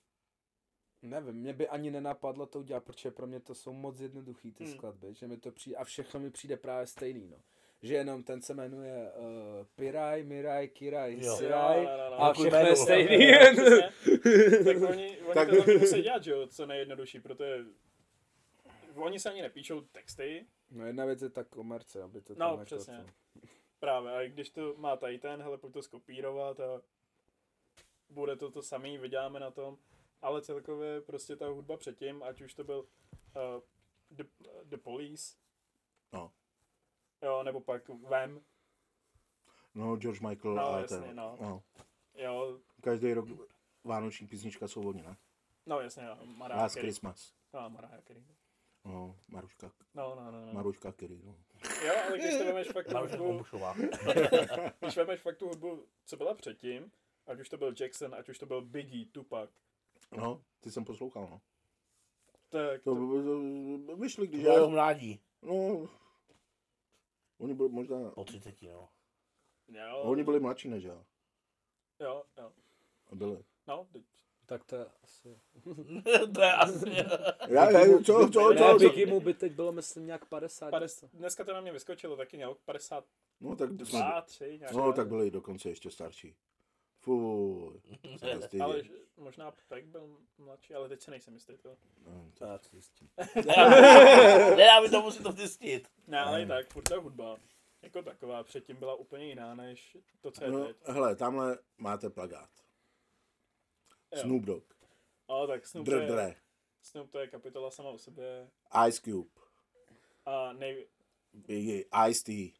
[1.01, 4.63] nevím, mě by ani nenapadlo to udělat, protože pro mě to jsou moc jednoduchý ty
[4.63, 4.73] Hmm.
[4.73, 7.37] skladby, že mi to přijde, a všechno mi přijde právě stejný, no.
[7.81, 9.25] Že jenom ten se jmenuje uh,
[9.75, 11.35] Piraj, Miraj, Kiraj, Jo.
[11.35, 13.31] Siraj Jo, a všechno je stejný.
[14.65, 17.65] Tak oni, oni Tak- to musí dělat, že jo, co nejjednodušší, protože
[18.95, 22.49] oni se ani nepíšou texty, no jedna věc je ta komerce, aby to No, tam
[22.59, 22.97] jako přesně.
[22.97, 23.47] to-
[23.79, 26.81] právě, a když to má tady ten, hele, pojď to skopírovat a
[28.09, 29.77] bude to to samý, vyděláme na tom,
[30.25, 33.61] ale celkově prostě ta hudba předtím, ať už to byl uh,
[34.11, 34.23] the,
[34.63, 35.35] the Police,
[36.13, 36.31] No.
[37.21, 38.41] jo, nebo pak Vem,
[39.75, 41.15] No, George Michael No, a jasně, ten.
[41.15, 41.37] no.
[41.41, 41.63] No.
[42.13, 43.27] jo, Každý rok
[43.83, 45.17] vánoční písnička jsou oni, ne?
[45.65, 46.83] no jasně, no, Mariah Last Carey.
[46.89, 47.33] Christmas.
[47.53, 48.23] No, Mariah Carey.
[48.85, 50.53] No, Maruška, No, no, no, no.
[50.53, 51.35] Maruška Kerry, no.
[51.85, 53.43] Jo, ale když to vemeš fakt tu Maruška hudbu,
[54.79, 56.91] když vemeš fakt tu hudbu, co byla předtím,
[57.27, 59.49] ať už to byl Jackson, ať už to byl Biggie, Tupac,
[60.11, 61.41] No, ty jsem poslouchal, no.
[62.49, 63.23] tak To, to,
[63.87, 64.67] to vyšli, když Jo, jo, já...
[64.67, 65.19] mládí.
[65.41, 65.87] No,
[67.37, 68.09] oni byli možná...
[68.11, 68.89] Po 30, no.
[69.67, 71.05] jo, Oni byli mladší než já.
[71.99, 72.51] jo, jo,
[73.11, 73.43] A byli.
[73.67, 74.03] no, teď,
[74.45, 75.39] Tak to je asi...
[76.35, 76.89] to je asi...
[77.47, 78.79] Já, já, co, co, Ne, co, co?
[78.79, 80.69] Biggie mu by teď bylo, myslím, nějak 50.
[80.69, 83.07] 50, dneska to na mě vyskočilo taky nějak 52,
[83.39, 86.35] No, tak, jsme, 3, nějak no, tak byli dokonce ještě starší.
[86.99, 87.81] Fuj.
[88.21, 88.61] nestydí.
[88.61, 88.81] ale
[89.17, 91.77] možná Peck byl mladší, ale teď se nejsem jistý to.
[92.05, 93.09] No, to- Já to zjistím.
[94.55, 95.87] Nedá mi to, musím to zjistit.
[96.07, 97.37] Ne, ale i tak, furt ta hudba,
[97.81, 100.77] jako taková, předtím byla úplně jiná, než to, co je No, teď.
[100.85, 102.49] hele, tamhle máte plagát.
[104.15, 104.21] Jo.
[104.21, 104.73] Snoop Dogg,
[105.27, 106.01] Ale tak Snoop, to Dr.
[106.01, 106.35] je, Dre,
[106.81, 108.49] Snoop to je kapitola sama o sobě
[108.87, 109.29] Ice Cube,
[110.25, 110.87] a nej,
[111.33, 112.53] Biggie, Ice-T.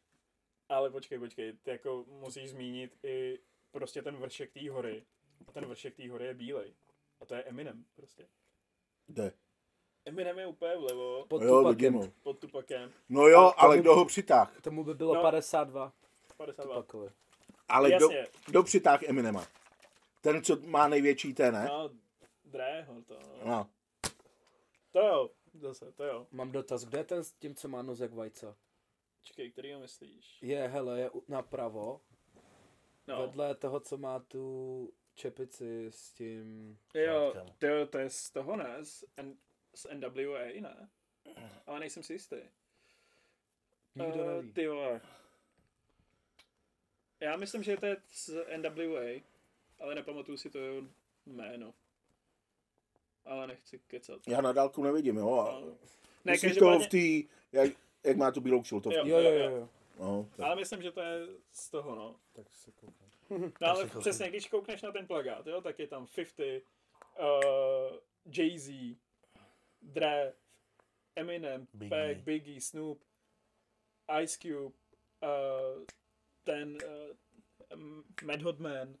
[0.68, 3.38] Ale počkej, počkej, ty jako musíš zmínit i
[3.70, 5.06] prostě ten vršek té hory.
[5.48, 6.74] A ten vršek té hory je bílej.
[7.20, 8.28] A to je Eminem prostě.
[9.08, 9.32] Jde.
[10.04, 12.12] Eminem je úplně vlevo, Pod Jo, Tupakem.
[12.22, 14.60] pod Tupakem, No jo, A ale kdo ho přitáh?
[14.60, 15.22] Tomu by bylo No.
[15.22, 15.92] 52
[16.36, 16.74] 52.
[16.74, 17.10] Tupakovi.
[17.68, 19.46] Ale kdo, Jasně, kdo přitáh Eminema?
[20.20, 21.64] Ten, co má největší ten, ne?
[21.68, 21.90] no,
[22.44, 23.46] Dreho to, no.
[23.46, 23.68] No.
[24.92, 26.26] To jo, zase, to jo.
[26.30, 28.54] Mám dotaz, kde je ten s tím, co má nos jak vajce?
[29.22, 30.38] Čekej, který ho myslíš?
[30.42, 32.00] Je, hele, je napravo,
[33.08, 36.78] No, vedle toho, co má tu čepici s tím...
[36.94, 39.36] jo, to, to je z toho ne, z, N,
[39.74, 40.88] z NWA, ne?
[41.66, 42.36] Ale nejsem si jistý.
[43.94, 44.52] Nikdo Eh, neví.
[44.52, 45.00] Ty vole.
[47.20, 49.22] Já myslím, že to je z NWA,
[49.80, 50.82] ale nepamatuju si to jeho
[51.26, 51.74] jméno.
[53.24, 54.28] Ale nechci kecat.
[54.28, 55.38] Já na dálku nevidím, jo.
[55.38, 55.78] A No.
[56.24, 57.72] Ne, Myslíš toho v té, jak,
[58.04, 58.98] jak má tu bílou kšiltovku.
[58.98, 59.18] Jo.
[59.18, 59.50] Jo, jo, jo.
[59.50, 59.68] jo.
[59.98, 60.46] No, tak.
[60.46, 62.16] ale myslím, že to je z toho, no.
[62.32, 63.05] Tak se koukám.
[63.60, 67.98] No ale přesně, když koukneš na ten plagát, jo, tak je tam 50, uh,
[68.32, 68.96] Jay-Z,
[69.82, 70.32] Dre,
[71.16, 72.14] Eminem, Biggie.
[72.14, 73.04] Pac, Biggie, Snoop,
[74.22, 74.76] Ice Cube,
[75.22, 75.84] uh,
[76.44, 76.78] ten
[77.72, 78.96] uh, Mad Man,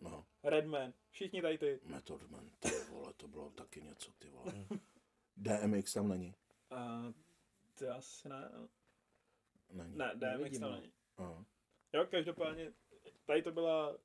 [0.00, 1.80] No, Redman, všichni tady ty.
[1.84, 4.52] Method Man, ty vole, to bylo taky něco, ty vole.
[5.36, 6.34] DMX tam není.
[6.72, 7.12] Uh,
[7.74, 8.68] to asi ne, no.
[9.72, 9.96] Není.
[9.96, 10.76] ne, DMX Nevidím, tam no.
[10.76, 10.92] není.
[11.16, 11.44] Aha.
[11.92, 12.72] Jo, každopádně,
[13.26, 13.96] tady to byla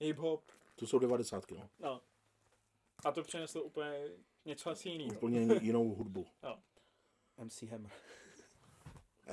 [0.00, 0.40] hip-hop,
[0.76, 1.68] To jsou devadesátky, no.
[1.80, 2.00] no.
[3.04, 4.08] A to přineslo úplně
[4.44, 5.14] něco asi jiného.
[5.14, 6.26] Úplně jinou hudbu.
[7.44, 7.90] MC Hammer.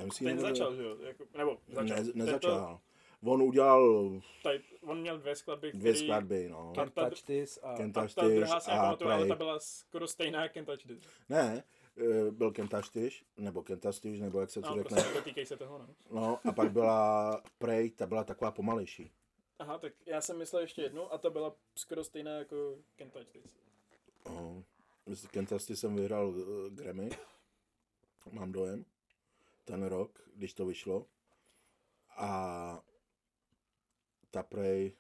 [0.05, 0.97] MC Ten Hammer začal, že jo?
[1.01, 1.97] Jako, nebo začal.
[1.97, 2.79] Ne, nezačal.
[3.23, 4.11] On udělal
[4.43, 6.73] Tady, on měl dvě skladby, dvě který- skladby, no.
[6.75, 7.77] Ta- Can't ta- touch this a...
[7.77, 9.29] Can't A Touch ta druhá This a nepamatuju, ale Pray.
[9.29, 11.03] ta byla skoro stejná jak Can't Touch This.
[11.29, 11.63] Ne,
[12.01, 15.03] eh, byl Kentaštiš, nebo Kentastiš, nebo jak se to No, řekne.
[15.03, 15.87] prostě se toho, no.
[16.11, 19.11] No a pak byla Prey, ta byla taková pomalejší.
[19.59, 22.77] Aha, tak já jsem myslel ještě jednu a ta byla skoro stejná jako
[23.11, 23.57] Touch This.
[24.25, 24.63] No.
[25.05, 27.09] S Kentasti jsem vyhrál uh, Grammy,
[28.31, 28.85] mám dojem,
[29.65, 31.05] ten rok, když to vyšlo.
[32.09, 32.83] A
[34.31, 34.91] ta Prey,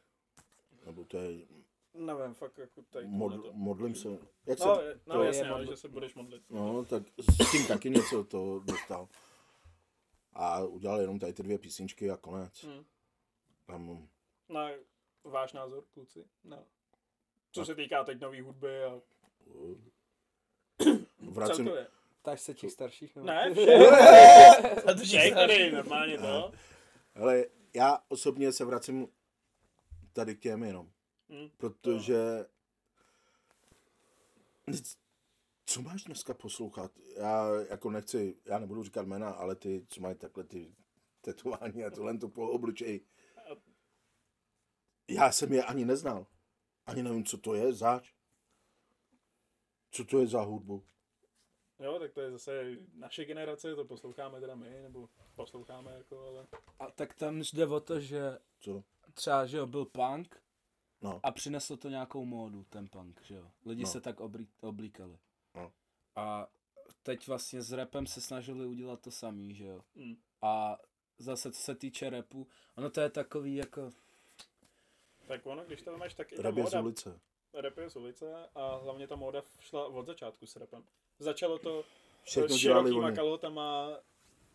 [0.85, 1.45] nebo to je,
[1.93, 3.53] Nevím, fakt jako tady mod, tohleto.
[3.57, 4.09] modlím se,
[4.45, 4.75] jak se, No,
[5.07, 6.43] no to- jasně, je ale modl- že se budeš modlit.
[6.49, 9.07] no, tak s tím taky něco to dostal.
[10.33, 12.63] A udělal jenom tady ty dvě písničky a konec.
[12.63, 12.83] Hm.
[13.65, 14.07] Tam,
[14.49, 14.69] Na
[15.23, 16.25] váš názor, kluci?
[16.43, 16.63] No.
[17.51, 19.01] Co se týká teď nový hudby a
[21.31, 21.69] vracím.
[22.21, 23.15] Ptáš se těch starších?
[23.15, 23.27] Nebo?
[23.27, 23.43] Ne,
[24.87, 26.51] A to všech tady normálně to.
[27.15, 29.07] Ale já osobně se vracím
[30.13, 30.91] tady k těm jenom.
[31.57, 32.45] Protože
[35.65, 36.91] co máš dneska poslouchat?
[37.17, 40.75] Já jako nechci, já nebudu říkat jména, ale ty, co mají takhle ty
[41.21, 43.05] tetování a tohle to po obličeji.
[45.07, 46.27] Já jsem je ani neznal.
[46.85, 48.13] Ani nevím, co to je zač.
[49.91, 50.85] Co to je za hudbu?
[51.79, 56.47] Jo, tak to je zase naše generace, to posloucháme teda my, nebo posloucháme jako, ale...
[56.79, 58.83] A tak tam jde o to, že Co?
[59.13, 60.41] třeba, že jo, byl punk
[61.01, 61.19] No.
[61.23, 63.51] a přinesl to nějakou módu, ten punk, že jo.
[63.65, 63.89] Lidi No.
[63.89, 65.17] se tak oblí, oblíkali.
[65.55, 65.71] No.
[66.15, 66.47] A
[67.03, 69.81] teď vlastně s rapem se snažili udělat to samý, že jo.
[69.95, 70.15] Hm.
[70.41, 70.77] A
[71.17, 73.89] zase co se týče rapu, ono to je takový jako,
[75.27, 77.19] Tak ono, když to máš, tak i ta Rap je z móda, ulice.
[77.53, 80.83] rap je z ulice a hlavně ta móda šla od začátku s rapem.
[81.19, 81.83] Začalo to
[82.23, 83.89] Všechno s širokýma kalhotama,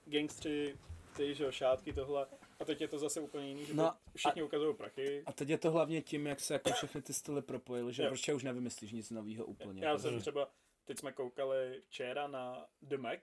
[0.06, 0.78] gangstři,
[1.16, 2.26] ty, že jo, šátky, tohle.
[2.60, 5.22] A teď je to zase úplně jiný, že No, no, všichni ukazují prachy.
[5.26, 8.34] a teď je to hlavně tím, jak se jako všechny ty styly propojily, že prostě
[8.34, 9.84] už nevymyslíš nic nového úplně.
[9.84, 10.48] Já jsem třeba,
[10.84, 13.20] teď jsme koukali včera na The Mac,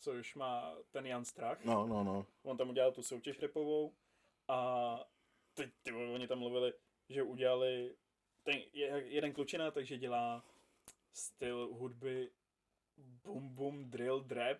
[0.00, 1.64] což má ten Jan Strach.
[1.64, 2.26] No, no, no.
[2.42, 3.92] On tam udělal tu soutěž repovou
[4.48, 4.98] a
[5.54, 6.72] teď ty, oni tam mluvili,
[7.08, 7.94] že udělali
[8.42, 10.44] ten je- jeden klučina, takže dělá
[11.12, 12.30] styl hudby
[13.24, 14.58] boom boom drill drap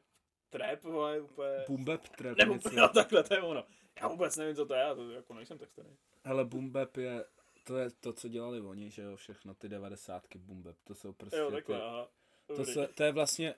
[0.50, 1.64] trap, vole, úplně...
[1.68, 2.70] Boom bap trap Nebo něco.
[2.74, 3.64] jo, takhle, to je ono.
[4.00, 5.88] Já vůbec nevím, co to je, já to jako nejsem tak starý.
[6.24, 7.24] Hele, boom bap je,
[7.64, 11.12] to je to, co dělali oni, že jo, všechno ty devadesátky boom bap, to jsou
[11.12, 12.08] prostě Jo, ty, takhle, aha.
[12.46, 13.54] to, se, to je vlastně,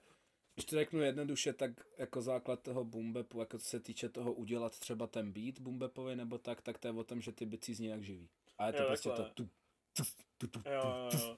[0.54, 4.32] když to řeknu jednoduše, tak jako základ toho boom bapu, jako co se týče toho
[4.32, 7.46] udělat třeba ten beat boom bapový nebo tak, tak to je o tom, že ty
[7.46, 8.28] bicí zní jak živý.
[8.58, 9.28] A je to Jo, prostě takhle.
[9.28, 9.48] to tu,
[9.96, 10.02] tu,
[10.38, 11.36] tu, tu, Jo, jo, jo.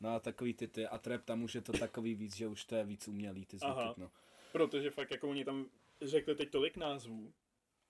[0.00, 2.64] no a takový ty ty, a trap tam už je to takový víc, že už
[2.64, 3.94] to je víc umělý ty zvuky, Aha.
[3.96, 4.10] no.
[4.52, 5.66] Protože fakt jako oni tam
[6.02, 7.32] řekli teď tolik názvů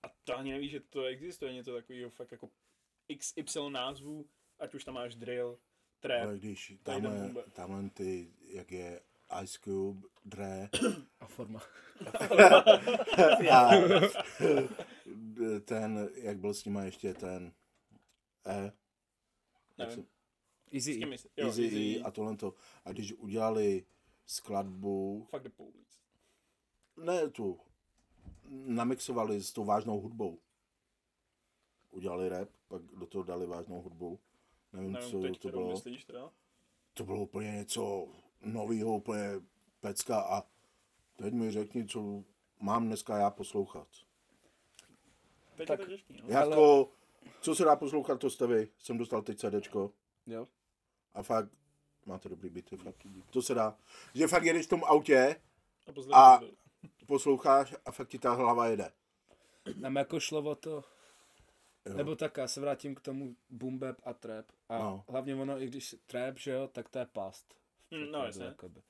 [0.09, 2.51] a to ani neví, že to existuje něco takového fakt jako
[3.19, 5.59] XY názvů, ať už tam máš drill,
[6.01, 9.01] trap, Ale když Tady ten tamhle, tamhle ty, jak je
[9.43, 10.69] Ice Cube, Dre,
[11.21, 11.61] A forma.
[13.53, 13.71] a
[15.65, 17.53] ten, jak byl s nima ještě ten
[18.47, 18.73] E,
[19.79, 20.07] nevím,
[20.73, 21.01] Easy.
[21.03, 21.07] E.
[21.37, 22.55] Easy Easy E a tohle to.
[22.85, 23.87] A když udělali
[24.27, 25.99] skladbu, Fuck the police.
[26.97, 27.61] ne tu,
[28.51, 30.39] namixovali s tou vážnou hudbou.
[31.91, 34.21] Udělali rap, pak do toho dali vážnou hudbu.
[34.73, 35.71] Nevím, Nevím, co teď, to bylo.
[35.71, 36.31] myslíš teda?
[36.95, 38.09] To bylo úplně něco
[38.45, 39.23] nového, úplně
[39.81, 40.43] pecka a
[41.17, 42.25] teď mi řekni, co
[42.61, 43.89] mám dneska já poslouchat.
[45.57, 46.29] Teď Tak- je to těžký, no.
[46.29, 46.91] Jako,
[47.41, 48.69] co se dá poslouchat, to jste vy.
[48.79, 49.93] Jsem dostal teď CDčko
[50.27, 50.49] Jo.
[51.15, 51.51] a fakt
[52.07, 53.07] máte dobrý byty, fakt.
[53.31, 53.79] To se dá.
[54.15, 55.37] Že fakt jedeš v tom autě,
[56.13, 56.41] A, A-.
[57.07, 58.91] posloucháš a fakt ti ta hlava jede.
[59.77, 60.85] Nám jako šlo o to,
[61.87, 61.95] Jo.
[61.97, 64.47] nebo tak, já se vrátím k tomu boom bap a trap.
[64.69, 65.05] A No.
[65.09, 67.55] hlavně ono, i když trap, že jo, tak to je past.
[67.95, 68.45] Hm, no, jasně.
[68.45, 68.83] jakoby.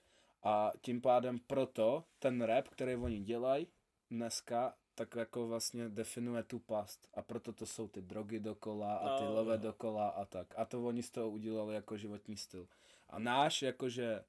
[0.42, 3.66] A tím pádem proto ten rap, který oni dělají
[4.10, 7.08] dneska, tak jako vlastně definuje tu past.
[7.14, 9.62] A proto to jsou ty drogy dokola a ty No, love no.
[9.62, 10.46] dokola a tak.
[10.56, 12.68] A to oni z toho udělali jako životní styl.
[13.10, 14.24] A náš jakože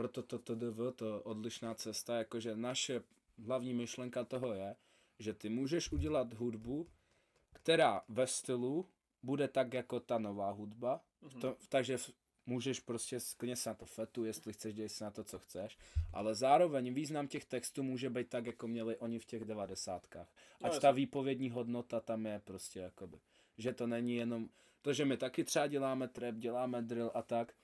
[0.00, 3.02] proto to TDV, to odlišná cesta, jakože naše
[3.46, 4.76] hlavní myšlenka toho je,
[5.18, 6.88] že ty můžeš udělat hudbu,
[7.52, 8.86] která ve stylu
[9.22, 11.40] bude tak jako ta nová hudba, Mhm.
[11.40, 12.10] to, takže v-
[12.46, 15.78] můžeš prostě klidně se na to fetu, jestli chceš, děj si na to, co chceš,
[16.12, 20.28] ale zároveň význam těch textů může být tak, jako měli oni v těch devadesátkách.
[20.60, 20.80] No, Ať jasně.
[20.80, 23.18] ta výpovědní hodnota tam je prostě jakoby.
[23.58, 24.48] Že to není jenom
[24.82, 27.54] to, že my taky třeba děláme trap, děláme drill a tak,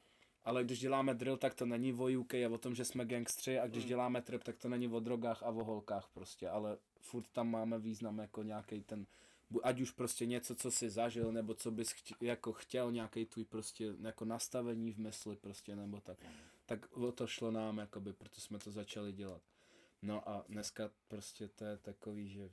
[0.47, 3.59] ale když děláme drill, tak to není o UK a o tom, že jsme gangstři
[3.59, 3.89] a když Mm.
[3.89, 7.79] děláme trap, tak to není o drogách a o holkách prostě, ale furt tam máme
[7.79, 9.07] význam jako nějaký ten,
[9.63, 13.45] ať už prostě něco, co jsi zažil, nebo co bys chtě, jako chtěl, nějaký tvůj
[13.45, 16.19] prostě jako nastavení v mysli prostě, nebo tak.
[16.67, 19.43] Tak o to šlo nám, jakoby, proto jsme to začali dělat.
[20.03, 22.51] No a dneska prostě to je takový, že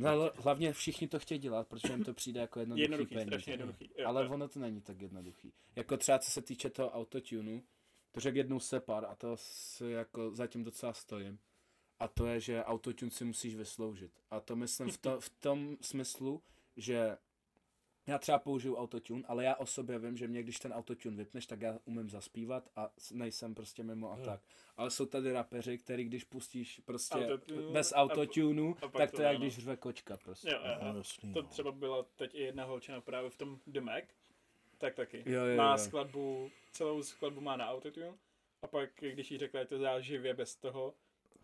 [0.00, 3.50] No ale hlavně všichni to chtějí dělat, protože jim to přijde jako jednoduchý, Jednoduchý, peníze.
[3.50, 3.90] jednoduchý.
[3.98, 4.30] Jo, Ale jo.
[4.30, 5.52] ono to není tak jednoduchý.
[5.76, 7.62] Jako třeba co se týče toho autotunu,
[8.12, 11.38] to řekl jednou Separ a to si jako zatím docela stojím.
[11.98, 14.12] A to je, že autotune si musíš vysloužit.
[14.30, 16.42] A to myslím v, to, v tom smyslu,
[16.76, 17.16] že
[18.10, 21.46] já třeba použiju autotune, ale já o sobě vím, že mě když ten autotune vypneš,
[21.46, 24.24] tak já umím zaspívat a nejsem prostě mimo a Hmm.
[24.24, 24.40] tak.
[24.76, 29.22] Ale jsou tady rapeři, který když pustíš prostě Autotune bez autotunu, a tak to to
[29.22, 30.50] je jak když řve kočka prostě.
[30.50, 30.96] Jo, jo, jo.
[30.96, 31.48] Jasný, To no.
[31.48, 34.04] třeba byla teď i jedna holčina právě v tom The Mac,
[34.78, 35.22] tak taky.
[35.26, 35.78] Jo, jo, má jo.
[35.78, 38.18] skladbu, celou skladbu má na autotune
[38.62, 40.94] a pak, když jí řekla, že to dá živě bez toho,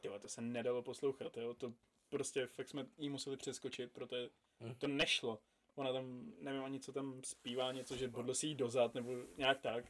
[0.01, 1.73] tyjo, to se nedalo poslouchat, jo, to
[2.09, 4.29] prostě fakt jsme jí museli přeskočit, protože
[4.61, 4.75] Hm.
[4.79, 5.39] to nešlo.
[5.77, 9.61] Ona tam, nevím ani co tam zpívá, něco, že bodl si jí dozad, nebo nějak
[9.61, 9.85] tak.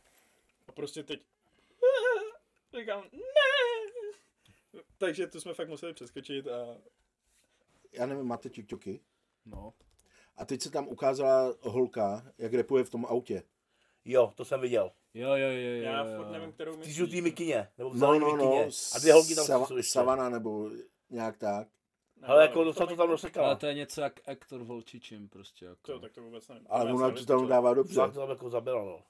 [0.68, 1.20] A prostě teď
[2.80, 4.80] říkám, ne!
[4.98, 6.78] Takže to jsme fakt museli přeskočit a
[7.92, 9.00] Já nevím, máte TikToky?
[9.46, 9.72] No.
[10.36, 13.42] A teď se tam ukázala holka, jak repuje v tom autě.
[14.04, 14.92] Jo, to jsem viděl.
[15.14, 15.82] Jo, jo, jo, jo.
[15.82, 16.96] já furt nevím, kterou Ty myslíš.
[16.96, 18.64] žlutý mikině, nebo v No, zelený no, mikině.
[18.66, 18.70] no.
[18.94, 19.92] A dvě holky tam Sava- jsou ještě.
[19.92, 20.70] Savana nebo
[21.10, 21.68] nějak tak.
[22.22, 23.54] Ale jako docela to tam Ale rozsekala.
[23.54, 25.92] to je něco jak Ektor Volčičím prostě jako.
[25.92, 26.66] To, tak to vůbec nevím.
[26.70, 27.94] Ale ona to tam dává dobře.
[27.94, 29.02] Fakt to tam jako zabila, no.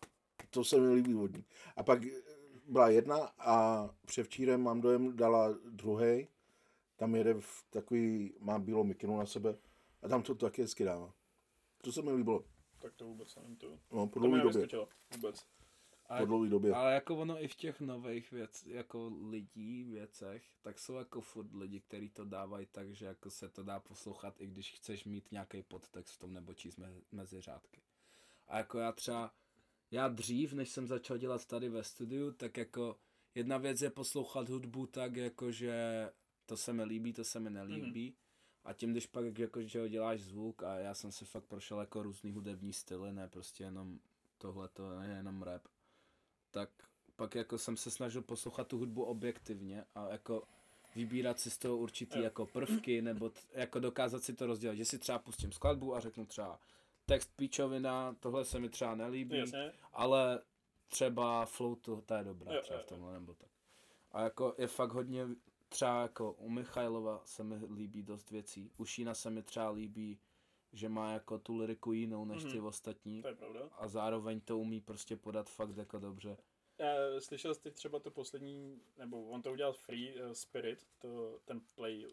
[0.50, 1.44] To se mi líbí od ní.
[1.76, 2.10] A pak eh,
[2.68, 6.28] byla jedna a převčírem mám dojem dala druhý.
[6.96, 9.56] Tam jede v takový, má bílou mikinu na sebe
[10.02, 11.12] a tam to taky hezky dává.
[11.82, 12.44] To se mi líbilo.
[12.78, 14.52] Tak to vůbec nevím, to, No, po to mi dlouhé době.
[14.54, 15.44] nevyskočilo vůbec.
[16.08, 16.74] A, Po dlouhé době.
[16.74, 21.54] ale jako ono i v těch nových věc, jako lidí, věcech, tak jsou jako furt
[21.54, 25.32] lidi, kteří to dávají tak, že jako se to dá poslouchat, i když chceš mít
[25.32, 27.80] nějaký podtext v tom nebo číst me, mezi řádky.
[28.48, 29.32] A jako já třeba,
[29.90, 32.96] já dřív, než jsem začal dělat tady ve studiu, tak jako
[33.34, 36.08] jedna věc je poslouchat hudbu tak, jako že
[36.46, 38.16] to se mi líbí, to se mi nelíbí.
[38.64, 41.80] A tím, když pak jako, že ho děláš zvuk a já jsem si fakt prošel
[41.80, 43.98] jako různý hudební styly, ne prostě jenom
[44.38, 45.62] tohle to ne jenom rap,
[46.56, 46.70] tak
[47.16, 50.42] pak jako jsem se snažil poslouchat tu hudbu objektivně a jako
[50.94, 54.84] vybírat si z toho určitý jako prvky, nebo t- jako dokázat si to rozdělit, že
[54.84, 56.60] si třeba pustím skladbu a řeknu třeba
[57.06, 60.40] text píčovina, tohle se mi třeba nelíbí, Jasně, ale
[60.88, 63.50] třeba flow to, ta je dobrá Jo, třeba v tomhle nebo tak.
[64.12, 65.26] A jako je fakt hodně,
[65.68, 70.18] třeba jako u Michailova se mi líbí dost věcí, u Šína se mi třeba líbí,
[70.76, 72.66] že má jako tu liriku jinou než ty Mhm.
[72.66, 73.60] ostatní to je pravda.
[73.78, 76.36] a zároveň to umí prostě podat fakt jako dobře.
[76.78, 81.60] Já, slyšel jste třeba to poslední, nebo on to udělal Free uh, Spirit, to, ten
[81.74, 82.06] play,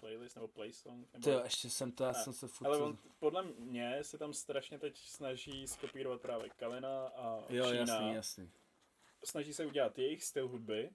[0.00, 1.08] playlist nebo play song.
[1.12, 2.66] Nebo, Ty jo, ještě jsem to, já Ne, jsem se furt...
[2.68, 7.74] ale on podle mě se tam strašně teď snaží skopírovat právě Kalina a Jo, Šína.
[7.94, 8.50] jasný, jasný.
[9.24, 10.90] Snaží se udělat jejich styl hudby.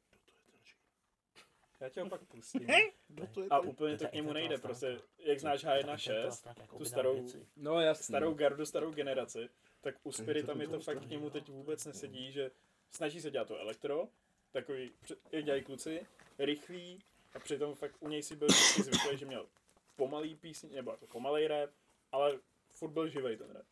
[1.83, 2.67] Já tě ho pak pustím.
[3.07, 7.27] Kdo to je A úplně to k němu nejde, prostě, jak znáš H1.6, tu starou,
[7.55, 8.03] No jasný.
[8.03, 9.49] starou gardu, starou generaci,
[9.81, 12.51] tak u Spirita mi to fakt k němu teď vůbec nesedí, že
[12.91, 14.07] snaží se dělat to elektro,
[14.51, 14.91] takový,
[15.31, 16.07] jak dělají kluci,
[16.39, 16.99] rychlý,
[17.33, 18.47] a přitom fakt u něj si byl
[18.83, 19.47] zvyklý, že měl
[19.95, 21.69] pomalý písně, nebo jako pomalej rap,
[22.11, 23.65] ale furt byl živej ten rap.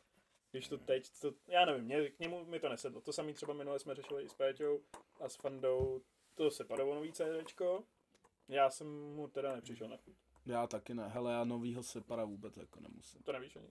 [0.52, 3.02] Když to teď, to, já nevím, mě, k němu mi to nesedlo.
[3.02, 4.82] To samý třeba minule jsme řešili i s Péťou
[5.20, 6.02] a s Fandou,
[6.36, 7.84] to se padalo nový CDčko,
[8.52, 10.16] já jsem mu teda nepřišel na chuť.
[10.46, 11.08] Já taky ne.
[11.08, 13.22] Hele, já novýho separa vůbec jako nemusím.
[13.24, 13.68] To nevíš ani.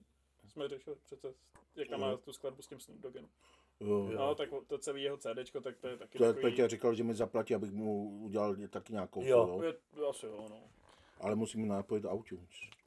[0.48, 1.34] Jsme řešili přece,
[1.76, 3.28] jak tam má tu skladbu s tím Snoop Doggem.
[3.80, 4.10] Jo.
[4.14, 6.52] No, tak to celé jeho CDčko, tak to je taky To je, takový...
[6.52, 9.46] Peťa říkal, že mi zaplatí, abych mu udělal taky nějakou Jo.
[9.46, 9.74] flow, Je,
[10.10, 10.62] asi jo, no.
[11.20, 12.50] ale musím napojit iTunes.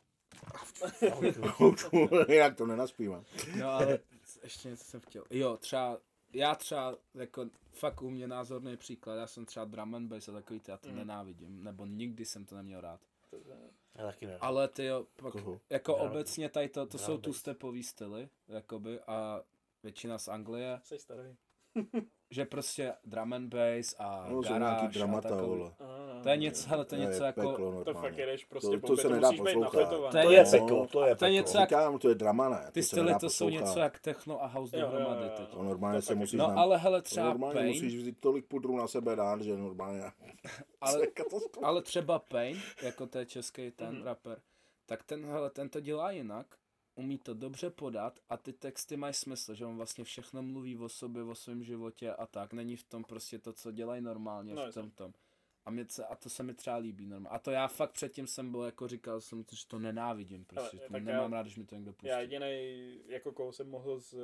[2.29, 3.25] Jinak to nenaspívám.
[3.59, 3.99] No ale
[4.43, 5.23] ještě něco jsem chtěl.
[5.29, 5.97] Jo, třeba,
[6.33, 10.31] já třeba, jako fakt u mě názorný příklad, já jsem třeba drum and bass a
[10.31, 10.95] takový ty, já to Mm.
[10.95, 12.99] nenávidím, nebo nikdy jsem to neměl rád.
[13.29, 13.43] To, je-
[13.95, 14.37] Já taky ne.
[14.41, 15.33] Ale ty jo, pak,
[15.69, 19.41] jako Drum- obecně tady to, to drum jsou tu stepový styly, jakoby, a
[19.83, 21.35] většina z Anglie, Jsi starý.
[22.29, 25.61] že prostě drum and bass a No, garáž nějaký a takový.
[26.23, 28.97] To je něco, hele, to je něco jako, peklo to fakt jedeš prostě to, to
[28.97, 29.89] se nedá poslouchat.
[29.89, 31.27] To je To je peklo, to je to je peklo.
[31.27, 32.69] něco jak- Říkám, to je drama, ne?
[32.71, 35.49] ty styly to jsou něco jak techno a house dohromady teď.
[35.49, 38.45] To normálně To se musíš No ale hele to třeba normálně Pain, musíš vzít tolik
[38.45, 40.01] pudru na sebe dát, že normálně...
[40.81, 41.07] ale,
[41.63, 44.03] ale třeba Pain, jako to je český ten Mhm.
[44.03, 44.41] rapper,
[44.85, 46.47] tak ten, hele, ten to dělá jinak,
[46.95, 50.89] umí to dobře podat a ty texty mají smysl, že on vlastně všechno mluví o
[50.89, 54.71] sobě, o svém životě a tak, není v tom prostě to, co dělají normálně No,
[54.71, 55.13] v tom tom.
[55.65, 57.35] A, mě, se- a to se mi třeba líbí normálně.
[57.35, 60.87] A to já fakt předtím jsem byl, jako říkal jsem, že to nenávidím prostě, Ale,
[60.87, 62.07] to tak nemám já- rád, když mi to někdo pustí.
[62.07, 64.19] Já jediný, jako koho jsem mohl z uh,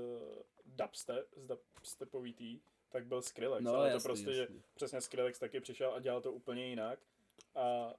[0.65, 4.61] dubstep, z dubstepový tý, tak byl Skrillex, No, ale jasný, to prostě, že jasný.
[4.75, 6.99] přesně Skrillex taky přišel a dělal to úplně jinak.
[7.55, 7.93] A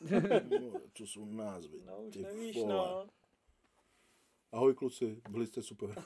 [0.60, 1.78] No, to jsou názvy.
[1.86, 2.74] no už ty nevíš, vole.
[2.74, 3.06] no.
[4.52, 5.90] Ahoj kluci, byli jste super.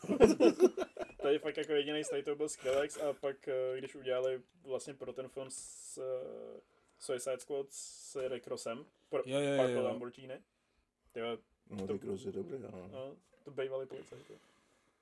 [1.32, 5.12] Tady fakt jako jediný z to byl Skrillex a pak, eh, když udělali vlastně pro
[5.12, 6.60] ten film s uh,
[6.98, 9.82] Suicide Squad s Rick Rossem, pro Jo, jo, jo.
[9.82, 10.42] Lamborghini,
[11.12, 11.38] tyjo,
[11.70, 12.88] No, tak Ross je dobrý, ano.
[12.92, 14.22] no, to bývalý policajt.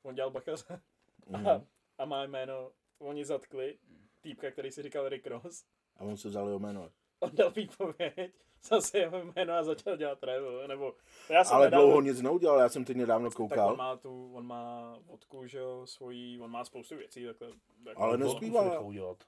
[0.03, 0.81] On dělal bachaře
[1.27, 1.49] Mhm.
[1.49, 1.65] a,
[1.99, 3.79] a má jméno, oni zatkli
[4.21, 5.65] týpka, který si říkal Rick Ross,
[5.97, 6.91] A on se vzal jeho jméno.
[7.21, 8.33] on dal výpověď,
[8.69, 10.95] zase jeho jméno a začal dělat rap, nebo
[11.31, 13.77] já jsem Ale nedávno- dlouho nic neudělal, já jsem teď nedávno tak on koukal.
[13.77, 17.49] má tu, on má vodku, že jo, svojí, on má spoustu věcí, takhle.
[17.87, 18.81] jako- Ale To nespívá.
[18.81, 19.25] udělat.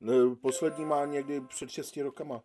[0.00, 2.42] Ne, Poslední má někdy před 6 rokama.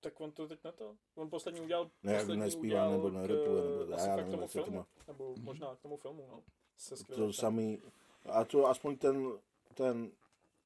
[0.00, 0.94] Tak on to teď na to.
[1.14, 1.90] On poslední udělal.
[2.02, 4.58] Ne, jak poslední nespívá, udělal nebo k, nerapuje, nebo- asi já nevím, tomu jak se
[4.58, 4.78] to filmu.
[4.78, 4.86] má.
[5.08, 6.42] Nebo možná k tomu filmu, no.
[6.76, 7.82] Se To samý.
[8.30, 9.32] A to aspoň ten,
[9.74, 10.10] ten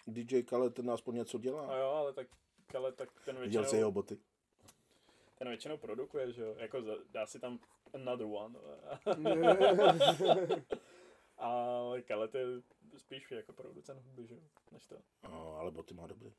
[0.06, 1.78] DJ Khaled, ten aspoň něco No dělá.
[1.78, 2.26] jo, ale tak,
[2.78, 4.18] ale tak ten Viděl jsi většinou, jeho boty.
[5.34, 6.54] Ten většinou produkuje, že jo.
[6.58, 7.58] Jako za- dá si tam
[7.94, 8.58] another one.
[11.36, 12.46] ale Kalet je
[12.96, 14.40] spíš jako producent hudby, že jo,
[14.72, 14.96] než to.
[15.30, 16.32] No, ale boty má dobrý.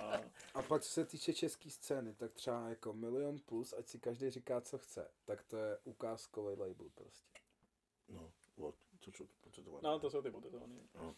[0.00, 0.20] A,
[0.54, 4.30] A pak co se týče české scény, tak třeba jako Milion Plus, ať si každý
[4.30, 7.28] říká, co chce, tak to je ukázkový label prostě.
[8.08, 9.78] No, what, co, co, co to má?
[9.82, 10.80] no, to jsou ty potetovaný.
[10.94, 11.14] A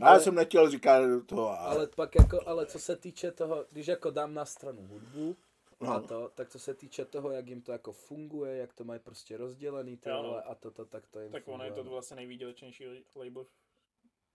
[0.14, 3.86] já jsem nechtěl říkat to, ale, Ale pak jako, ale co se týče toho, když
[3.86, 5.36] jako dám na stranu hudbu
[5.80, 8.84] a no, to, tak co se týče toho, jak jim to jako funguje, jak to
[8.84, 10.48] mají prostě rozdělený ty no.
[10.50, 12.84] a to, to, tak to jim Tak ono je to vlastně nejvýdělečnější
[13.14, 13.52] label v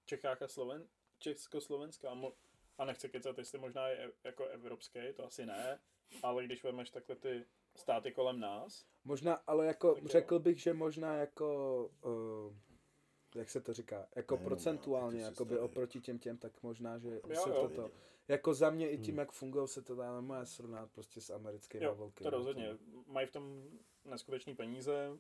[0.06, 0.88] Čechách a Sloven,
[1.20, 2.10] Československa.
[2.12, 2.34] A, mo-
[2.78, 5.80] a nechci kecat, jestli možná je jako evropský, to asi ne,
[6.24, 10.10] ale když vezmeš takhle ty státy kolem nás, Možná, ale jako Tak jo.
[10.10, 12.56] řekl bych, že možná jako, uh,
[13.36, 16.98] jak se to říká, jako procentuálně, no, ty jsi jakoby oproti těm těm, tak možná,
[16.98, 17.70] že Jo, se jo.
[17.70, 17.92] to, to
[18.28, 21.86] jako za mě i tím, jak fungují, se to dá nemůže srovnat prostě s americkými
[21.86, 22.24] jo, velkými.
[22.24, 23.64] to rozhodně, mají v tom
[24.06, 25.18] neskutečný peníze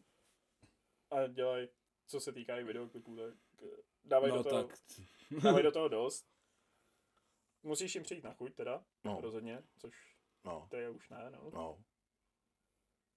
[1.12, 1.68] a dělají,
[2.08, 3.34] co se týká i videoklipů, tak
[3.64, 3.68] eh,
[4.04, 4.78] dávají, No do, toho, tak,
[5.44, 6.26] dávají do toho dost.
[7.64, 11.50] Musíš jim přijít na chuť teda, no, rozhodně, což no, to je už ne, no.
[11.54, 11.84] no.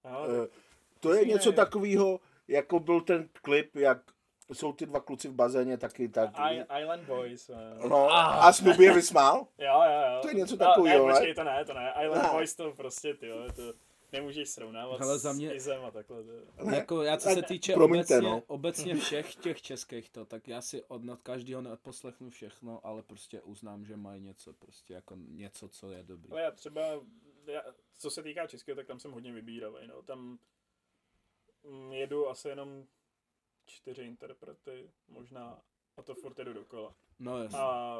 [0.04, 0.50] Aha, Eh, tak,
[1.00, 4.13] To je něco takového, jako byl ten klip, jak
[4.52, 6.30] jsou ty dva kluci v bazéně taky tak.
[6.38, 7.50] I- Island Boys.
[7.50, 7.88] eh.
[7.88, 9.36] No, a Snoopy je vysmál?
[9.58, 10.18] Jo, jo, jo.
[10.22, 11.12] To je něco A- takovýho, Ne, ne?
[11.12, 11.94] počkej, to ne, to ne.
[12.04, 12.28] Island Ne.
[12.32, 13.62] Boys to prostě, ty jo, to
[14.12, 16.16] nemůžeš srovnávat Hele, za mě- s Izem a takhle.
[16.64, 16.76] Ne.
[16.76, 18.42] jako já co se týče Promiňte, obecně, no.
[18.46, 23.40] obecně všech těch českých to, tak já si od nad každého neposlechnu všechno, ale prostě
[23.40, 26.32] uznám, že mají něco, prostě jako něco, co je dobrý.
[26.32, 26.80] Ale já třeba,
[27.46, 27.62] já,
[27.98, 30.02] co se týká českého, tak tam jsem hodně vybíravý, no.
[30.02, 30.38] Tam
[31.70, 32.84] mm, jedu asi jenom
[33.66, 35.62] čtyři interprety, možná,
[35.96, 36.94] a to furt jedu dokola.
[37.18, 37.58] No jasně.
[37.58, 37.98] A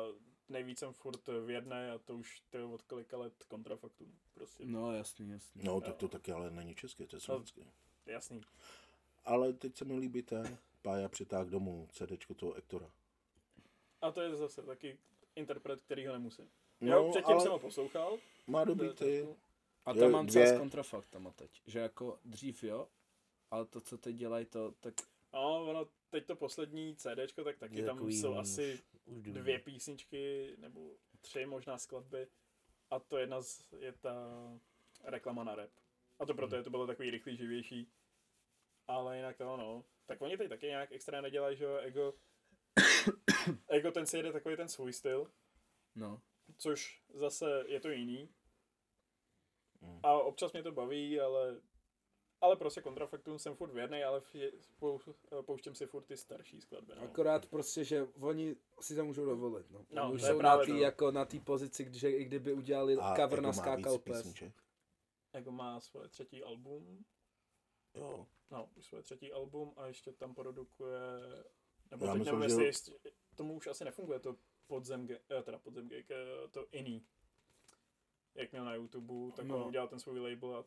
[0.49, 4.07] nejvíc jsem furt v jedné a to už ty od kolika let kontrafaktu.
[4.35, 5.63] Prostě, No jasný, jasný.
[5.65, 7.63] No, tak to taky ale není české, to je slovenské.
[8.07, 8.41] jasný.
[9.25, 12.91] Ale teď se mi líbí ten Pája přitáh domů, CDčko toho Ektora.
[14.01, 14.99] A to je zase taky
[15.37, 16.51] interpret, který ho nemusím.
[16.81, 18.19] No, jo, předtím ale jsem ho poslouchal.
[18.47, 19.29] má dobrý ty.
[19.85, 22.89] A tam mám třeba s kontrafaktama teď, že jako dřív jo,
[23.51, 24.95] ale to, co teď dělají, to, tak
[25.35, 30.55] No, ono, teď to poslední CDčko, tak taky tam takový jsou asi už dvě písničky,
[30.59, 32.29] nebo tři možná skladby.
[32.91, 34.15] A to jedna z, je ta
[35.05, 35.71] reklama na rap.
[36.19, 37.93] A to proto je to bylo takový rychlý, živější.
[38.87, 39.85] Ale jinak to ono.
[40.07, 42.15] Tak oni teď taky nějak extra nedělají, že jo, Ego.
[43.69, 45.31] Ego ten si jede takový ten svůj styl,
[45.95, 46.23] no.
[46.57, 48.29] což zase je to jiný.
[49.81, 50.01] Mm.
[50.03, 51.61] A občas mě to baví, ale
[52.45, 54.23] ale prostě kontrafaktum jsem furt věrný, ale
[54.79, 54.99] pou,
[55.43, 56.93] pouštím si furt ty starší skladby.
[56.97, 57.03] No.
[57.03, 59.87] Akorát prostě, že oni si to můžou dovolit, no.
[59.91, 60.77] No, už jsou na tý, to.
[60.79, 64.35] jako na té pozici, že i kdyby udělali A cover Ego na má Skákal pes.
[65.51, 67.05] má svoje třetí album,
[67.95, 68.27] Jo.
[68.51, 71.01] no, už svoje třetí album a ještě tam produkuje,
[71.91, 72.95] nebo Já teď myslím, nevím, že- jestli
[73.37, 74.37] tomu už asi nefunguje to
[74.67, 77.07] podzem, eh, teda podzem eh, to iný.
[78.35, 79.57] Jak měl na YouTube, tak No.
[79.57, 80.65] on udělal ten svůj label a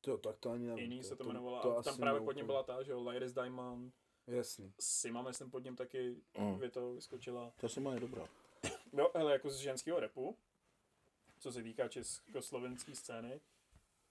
[0.00, 0.84] To, tak to ani nevím.
[0.84, 1.62] iný se to to, jmenovalo.
[1.62, 3.94] to a tam právě pod ním byla ta, že jo, Lyris Diamond,
[4.26, 4.72] Jasný.
[4.80, 6.70] Sima, myslím, pod ním taky Mm.
[6.70, 7.52] to vyskočila.
[7.60, 8.28] To si má je dobrá.
[8.92, 10.38] Jo, hele, jako z ženského repu,
[11.38, 13.40] co se týká československé scény,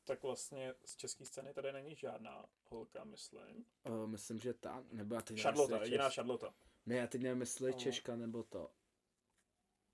[0.05, 3.65] tak vlastně z české scény tady není žádná holka, myslím.
[3.85, 6.53] Uh, myslím, že ta, nebo já teď nevím, Šarlota, je jediná Šarlota.
[6.85, 7.79] Ne, já teď nevím, jestli je No.
[7.79, 8.71] Češka nebo to.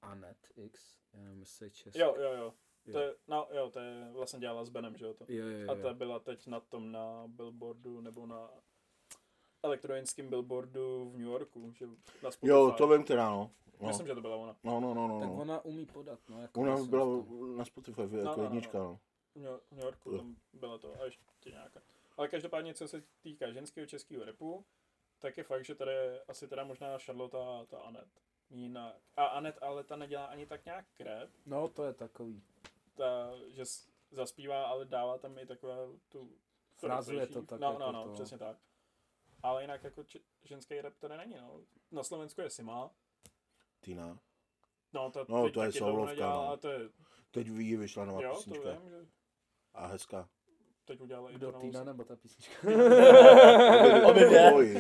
[0.01, 0.97] Anet X.
[1.13, 1.99] Já nevím, jestli je Češka.
[1.99, 2.53] Jo, jo, jo.
[2.91, 5.25] To je, no, jo, to je vlastně dělala s Benem, že jo, to.
[5.27, 5.71] Jo, jo, jo.
[5.71, 8.49] A ta byla teď na tom na billboardu, nebo na
[9.63, 11.85] elektronickém billboardu v New Yorku, že
[12.23, 12.47] na Spotify.
[12.49, 13.51] Jo, to vím teda, no.
[13.81, 14.55] No, Myslím, že to byla ona.
[14.63, 15.19] no, no, no, no.
[15.19, 15.35] Tak no.
[15.41, 16.41] ona umí podat, no.
[16.41, 17.05] Jako Ona myslím, byla
[17.57, 18.99] na Spotify jako no, no, jednička, no.
[19.35, 20.17] V New- v New Yorku Jo.
[20.17, 21.81] tam byla to a ještě nějaká.
[22.17, 24.65] Ale každopádně, co se týká ženského českého repu,
[25.19, 28.07] tak je fakt, že tady je asi teda možná Charlotte a ta Anet.
[28.49, 28.95] Jinak.
[29.17, 32.43] A Anet ale ta nedělá ani tak nějak rap, No, to je takový.
[32.95, 33.63] Ta, že
[34.11, 35.75] zaspívá, ale dává tam i takové
[36.09, 36.31] tu...
[36.77, 38.13] Frázuje to tak No, jako no, no, to.
[38.13, 38.57] přesně tak.
[39.43, 41.61] Ale jinak jako č- ženský rap tady není, no.
[41.91, 42.91] Na Slovensku je Sima.
[43.81, 44.19] Tina.
[44.93, 46.57] No, to, No, to je soulovka, no.
[46.57, 46.79] to je,
[47.31, 48.71] Teď ví, vyšla nová jo, to písnička.
[48.71, 49.05] vím, že
[49.73, 50.29] A hezká.
[50.85, 52.53] teď udělala i Kdo, to novou Týna nebo ta písnička?
[54.09, 54.51] Obě dvě.
[54.51, 54.75] Obojí.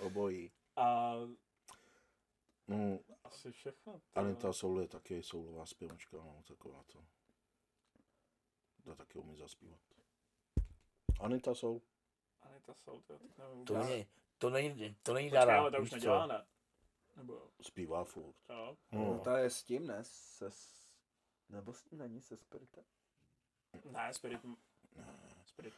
[0.00, 0.50] Obojí.
[0.76, 1.14] A
[2.68, 2.98] No,
[3.28, 3.92] asi všechno.
[3.92, 7.04] ty Anita Soul je taky soulová zpěvačka, no, taková to.
[8.84, 9.80] Ta taky umí zaspívat.
[11.20, 11.82] Anita Soul.
[12.42, 13.64] Anita Soul, to teď nevím.
[13.64, 14.06] To není,
[14.38, 16.46] to není, to není Počkej, ale ta už nedělá, ne?
[17.16, 17.50] Nebo?
[17.62, 18.36] Zpívá furt.
[18.48, 18.76] jo?
[18.92, 19.18] No, No.
[19.18, 19.98] ta je s tím, ne?
[20.04, 20.88] Se, s-
[21.48, 22.84] nebo s tím není se Spiritem?
[23.84, 24.58] Ne, Spirit, Spirit má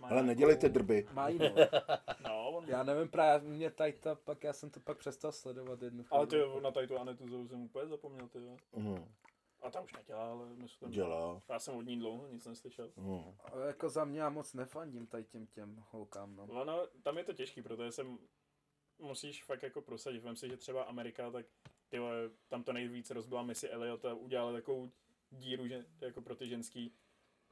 [0.02, 1.08] Ale nedělejte drby.
[1.12, 1.54] Má jinou.
[2.24, 5.82] No, on, Já nevím, právě mě tady ta, pak já jsem to pak přestal sledovat
[5.82, 6.60] jednu ale ty chvíli.
[6.60, 8.56] na tady tu Anetu Zou jsem úplně zapomněl, ty jo.
[8.76, 9.08] No,
[9.62, 10.90] A ta už nedělá, ale myslím.
[10.90, 11.42] dělá.
[11.48, 12.92] Já jsem od ní dlouho nic neslyšel.
[12.96, 13.34] No.
[13.52, 16.42] Ale jako za mě já moc nefandím tady těm těm holkám, no.
[16.42, 18.18] Ono, tam je to těžký, protože jsem
[18.98, 20.22] musíš fakt jako prosadit.
[20.22, 21.46] Vem si, že třeba Amerika, tak
[21.88, 21.98] ty
[22.48, 24.90] tam to nejvíce rozbila Missy Elliott a udělala takovou
[25.30, 26.94] díru že, jako pro ty ženský.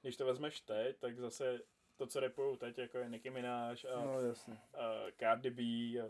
[0.03, 1.61] Když to vezmeš teď, tak zase
[1.99, 4.61] to, co repujou teď, jako je Nicki Minaj a, No jasně.
[4.75, 5.63] a Cardi B
[6.01, 6.09] a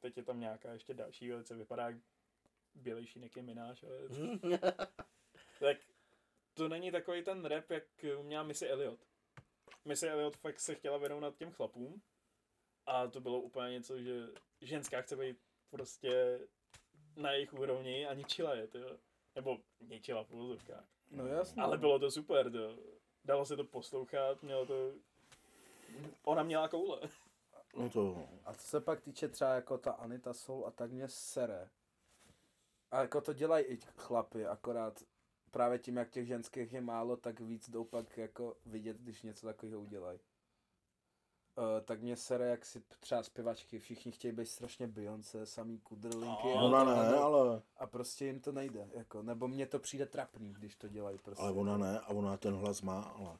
[0.00, 1.88] teď je tam nějaká ještě další velice vypadá
[2.74, 4.08] bělejší Nicki Minaj, ale
[5.60, 5.76] tak
[6.54, 7.84] to není takový ten rap, jak
[8.22, 9.00] měla Missy Elliott.
[9.84, 12.02] Missy Elliott fakt se chtěla vyrovnat těm chlapům
[12.86, 14.26] a to bylo úplně něco, že
[14.60, 15.38] ženská chce být
[15.70, 16.40] prostě
[17.16, 18.98] na jejich úrovni a ničila je, tyjo.
[19.34, 20.88] Nebo ničila v úvozovkách.
[21.10, 21.62] No jasně.
[21.62, 22.78] Ale bylo to super, to.
[23.24, 24.92] Dalo se to poslouchat, mělo to...
[26.24, 27.00] Ona měla koule.
[27.76, 31.08] no to, A co se pak týče třeba jako ta Anita Soul a tak mě
[31.08, 31.68] sere.
[32.90, 35.02] A jako to dělají i chlapy, akorát
[35.50, 39.46] právě tím, jak těch ženských je málo, tak víc jdou pak jako vidět, když něco
[39.46, 40.18] takového udělají.
[41.58, 46.48] Uh, tak mě sere, jak si třeba zpěvačky, všichni chtějí být strašně Beyoncé, samý kudrlinky.
[46.48, 49.78] No, a ona to- ne, ale, A prostě jim to nejde, jako, nebo mně to
[49.78, 51.42] přijde trapný, když to dělají prostě.
[51.42, 53.38] ale ona ne a ona ten hlas má, ale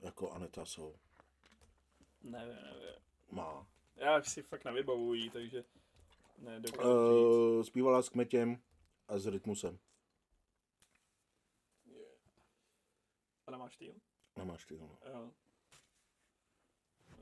[0.00, 0.98] jako Anita Soul
[2.22, 2.94] Nevím, nevím.
[3.30, 3.66] má.
[3.96, 5.64] Já si fakt nevybavuji, takže
[6.38, 6.62] ne.
[6.84, 8.62] Uh, zpívala s Kmetěm
[9.08, 9.78] a s Rytmusem.
[13.46, 14.00] A nemáš tým?
[14.36, 14.98] Nemáš ty, no.
[15.12, 15.30] Jo.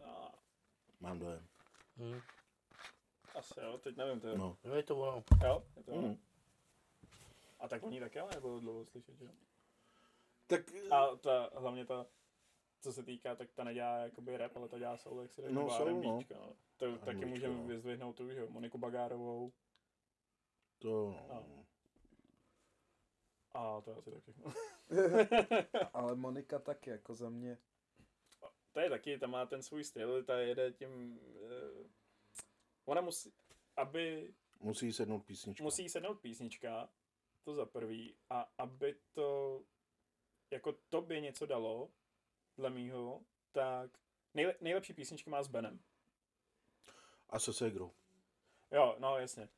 [0.05, 0.33] A,
[1.01, 1.47] Mám dojem.
[1.97, 2.20] Hm,
[3.35, 4.39] asi jo, teď nevím, to je.
[4.39, 4.59] No.
[4.64, 5.24] no je to ono.
[5.45, 5.93] Jo, je to.
[5.93, 6.18] Mm.
[7.61, 9.31] A tak oni taky ale nebylo dlouho slyšet, že jo?
[10.47, 10.61] Tak
[10.91, 12.07] A ta, hlavně ta,
[12.81, 15.55] co se týká, tak ta nedělá jakoby rap, ale ta dělá soul, jak si řekl,
[15.55, 16.11] No, nebo soul, no.
[16.12, 16.57] R&Bčka, no.
[16.76, 17.64] To taky R&Bčka, můžeme no.
[17.64, 19.53] vyzdvihnout tu, že jo, Moniku Bagárovou.
[20.79, 21.26] to, no.
[21.29, 21.64] No.
[23.53, 24.53] A to je asi tak všechno.
[25.93, 27.59] Ale Monika taky, jako za mě.
[28.72, 31.87] ta je taky, ta má ten svůj styl, ta jede tím, uh,
[32.85, 33.33] ona musí,
[33.76, 35.64] aby, Musí sednout písnička.
[35.64, 36.89] musí sednout písnička,
[37.45, 39.62] to za prvý, a aby to,
[40.51, 41.91] jako tobě něco dalo,
[42.59, 43.91] dle mýho, tak
[44.35, 45.81] nejle, nejlepší písničky má s Benem.
[47.31, 47.93] A se Segrou.
[48.71, 49.49] Jo, no jasně.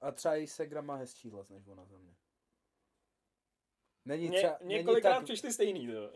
[0.00, 2.16] A třeba její segra má hezčí hlas než ona za mě.
[4.04, 6.12] Není Ně, třeba, není několikrát tak, přišli stejný, to.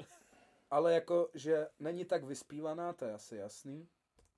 [0.70, 3.88] ale jako, že není tak vyspívaná, to je asi jasný.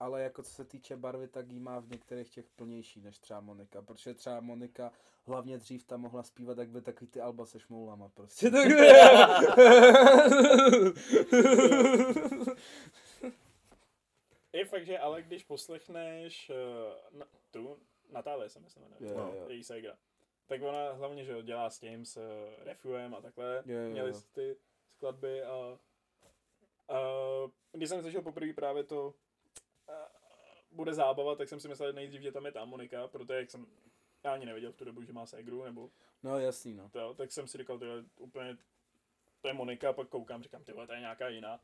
[0.02, 3.40] Ale jako co se týče barvy, tak jí má v některých těch plnější než třeba
[3.40, 3.82] Monika.
[3.82, 4.92] Protože třeba Monika
[5.26, 8.50] hlavně dřív tam mohla zpívat, jak by takový ty alba se šmoulama prostě.
[8.50, 8.68] Tak...
[14.52, 16.56] Je fakt, že ale když poslechneš uh,
[17.18, 17.78] na, tu
[18.10, 19.10] Natálie se myslím, jmenuje.
[19.10, 19.48] Jo, jo.
[19.48, 19.98] její ségra.
[20.46, 22.22] Tak ona hlavně, že jo, dělá s tím, s uh,
[22.64, 23.62] Refuem a takhle.
[23.66, 24.20] Jo, Měli jo.
[24.32, 24.56] ty
[24.96, 25.78] skladby a,
[26.88, 26.98] a
[27.72, 29.14] když jsem slyšel poprvé právě to
[30.72, 33.66] bude zábava, tak jsem si myslel nejdřív, že tam je ta Monika, protože jak jsem
[34.24, 35.90] já ani nevěděl v tu dobu, že má ségru, nebo
[36.22, 36.88] No jasný, no.
[36.90, 38.56] to, tak jsem si říkal, tyhle, úplně,
[39.40, 41.60] to je Monika, pak koukám, říkám, tyhle, to je nějaká jiná.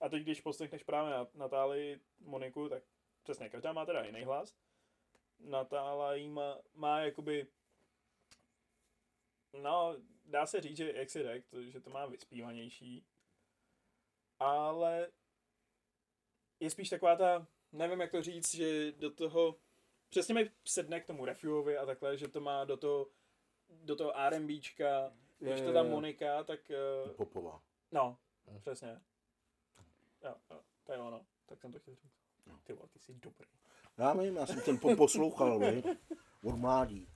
[0.00, 2.82] A teď, když poslechneš právě Nat- Natálii Moniku, tak
[3.22, 4.56] přesně, každá má teda jiný hlas.
[5.38, 7.46] Natála jí má, má jakoby,
[9.52, 13.04] no, dá se říct, že jak si řekl, že to má vyspívanější,
[14.38, 15.08] ale
[16.60, 19.56] je spíš taková ta, nevím jak to říct, že do toho,
[20.08, 23.06] přesně mi sedne k tomu Refuovi a takhle, že to má do toho,
[23.68, 25.90] do toho R&Bčka, když to tam.
[25.90, 26.60] Monika, tak
[27.04, 27.62] uh, Popová.
[27.92, 28.18] No,
[28.60, 29.00] přesně.
[30.24, 31.26] Jo, jo, to je ono.
[31.46, 32.12] Tak jsem to chtěl říct.
[32.64, 33.46] Ty vole, ty jsi dobrý.
[33.98, 35.82] Já vím, já jsem ten pop poslouchal, vy,
[36.44, 37.08] od mládí.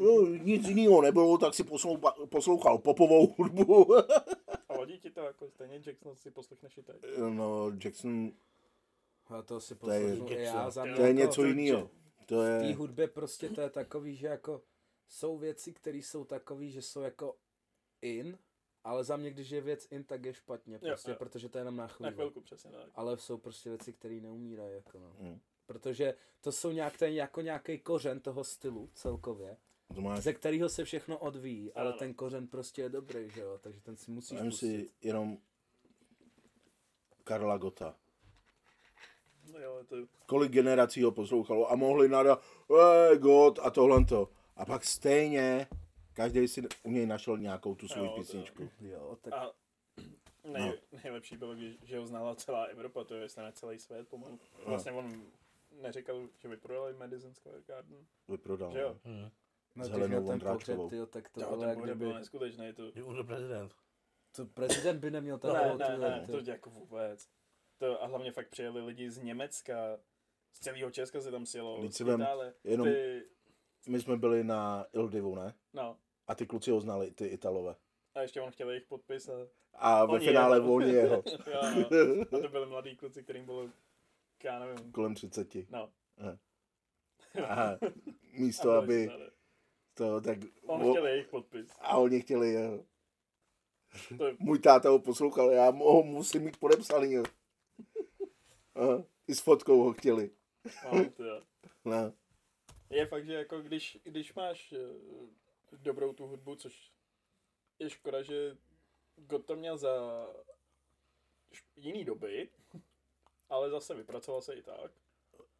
[0.00, 3.96] No, nic jiného nebylo, tak si posloucha, poslouchal popovou hudbu.
[4.68, 6.96] A vadí ti to jako stejně Jackson si poslechneš i teď.
[7.28, 8.32] no, Jackson,
[9.28, 11.90] A to si To je- já za mě to je něco jiného.
[12.26, 14.62] To V té je, hudbě prostě to je takový, že jako
[15.08, 17.36] jsou věci, které jsou takový, že jsou jako
[18.02, 18.38] in,
[18.84, 21.16] ale za mě, když je věc in, tak je špatně, prostě, jo.
[21.18, 22.12] protože to je jenom na Na chvíli.
[22.12, 22.90] chvilku přesně tak.
[22.94, 25.16] Ale jsou prostě věci, které neumírají, jako no.
[25.18, 25.40] Mm.
[25.66, 29.56] Protože to jsou nějak ten, jako nějaký kořen toho stylu celkově,
[29.94, 33.58] to máš, ze kterého se všechno odvíjí, ale ten kořen prostě je dobrý, že jo,
[33.62, 35.38] takže ten si musíš vem si jenom
[37.24, 37.96] Karla Gota.
[39.52, 39.96] No jo, to
[40.26, 44.28] Kolik generací ho poslouchalo a mohli nadat, hey, God a tohle to.
[44.56, 45.66] A pak stejně
[46.12, 48.70] každý si u něj našel nějakou tu svou to- písničku.
[48.80, 49.52] Jo, tak a
[50.44, 50.72] nej,
[51.04, 54.38] nejlepší bylo, že ho znala celá Evropa, to je snad celý svět pomalu.
[54.66, 55.22] Vlastně on
[55.82, 58.72] neříkal, že vyprodali Madison Square Garden, Vyprodal.
[58.72, 58.96] že jo?
[59.04, 59.30] Hmm.
[59.74, 60.90] no, s když Helenou Vondráčkovou.
[60.90, 63.74] tyjo, tak to To, bylo jak kdyby, byl neskutečný, to, Je už prezident.
[64.36, 67.28] to prezident by neměl ne, takovou ne, ne, tu- to jako vůbec.
[67.78, 69.98] To, a hlavně fakt přijeli lidi z Německa,
[70.52, 72.26] z celého Česka se tam sjelo, Vždyť z si vem,
[72.64, 73.22] jenom- Ty,
[73.88, 75.54] My jsme byli na Ildivu, ne?
[75.72, 77.74] no, A ty kluci ho znali, ty Italové.
[78.14, 79.32] a ještě on chtěl jejich podpis a
[79.74, 80.74] A ve finále jeho.
[80.74, 81.22] oni jeho.
[81.52, 81.60] jo,
[81.90, 82.38] no.
[82.38, 83.68] A to byli mladí kluci, kterým bylo,
[84.44, 85.54] já nevím, Kolem 30.
[85.70, 85.90] no.
[87.48, 87.78] A A
[88.32, 89.24] místo, byli aby
[89.94, 90.38] to tak...
[90.66, 91.70] On o- chtěl jejich podpis.
[91.80, 92.84] A oni chtěli jeho.
[94.18, 97.12] To je, Můj táta ho poslouchal, já ho musím mít podepsaný.
[97.12, 97.22] jo.
[98.78, 100.30] A, I s fotkou ho chtěli.
[100.92, 101.42] no, to je.
[101.84, 102.12] No.
[102.90, 106.92] je fakt, že jako když, když máš eh, dobrou tu hudbu, což
[107.78, 108.56] je škoda, že
[109.16, 110.26] God to měl za
[111.76, 112.48] jiný doby,
[113.48, 114.92] ale zase vypracoval se i tak.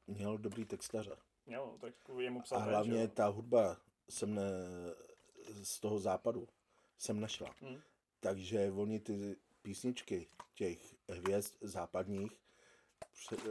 [0.07, 1.17] Měl dobrý textaře.
[1.47, 3.77] Jo, tak je mu psal A hlavně že ta hudba
[4.09, 4.43] jsem ne,
[5.63, 6.49] z toho západu
[6.99, 7.55] jsem našla.
[7.61, 7.81] Hm.
[8.21, 12.41] Takže oni ty písničky těch hvězd západních
[13.13, 13.43] pře, uh,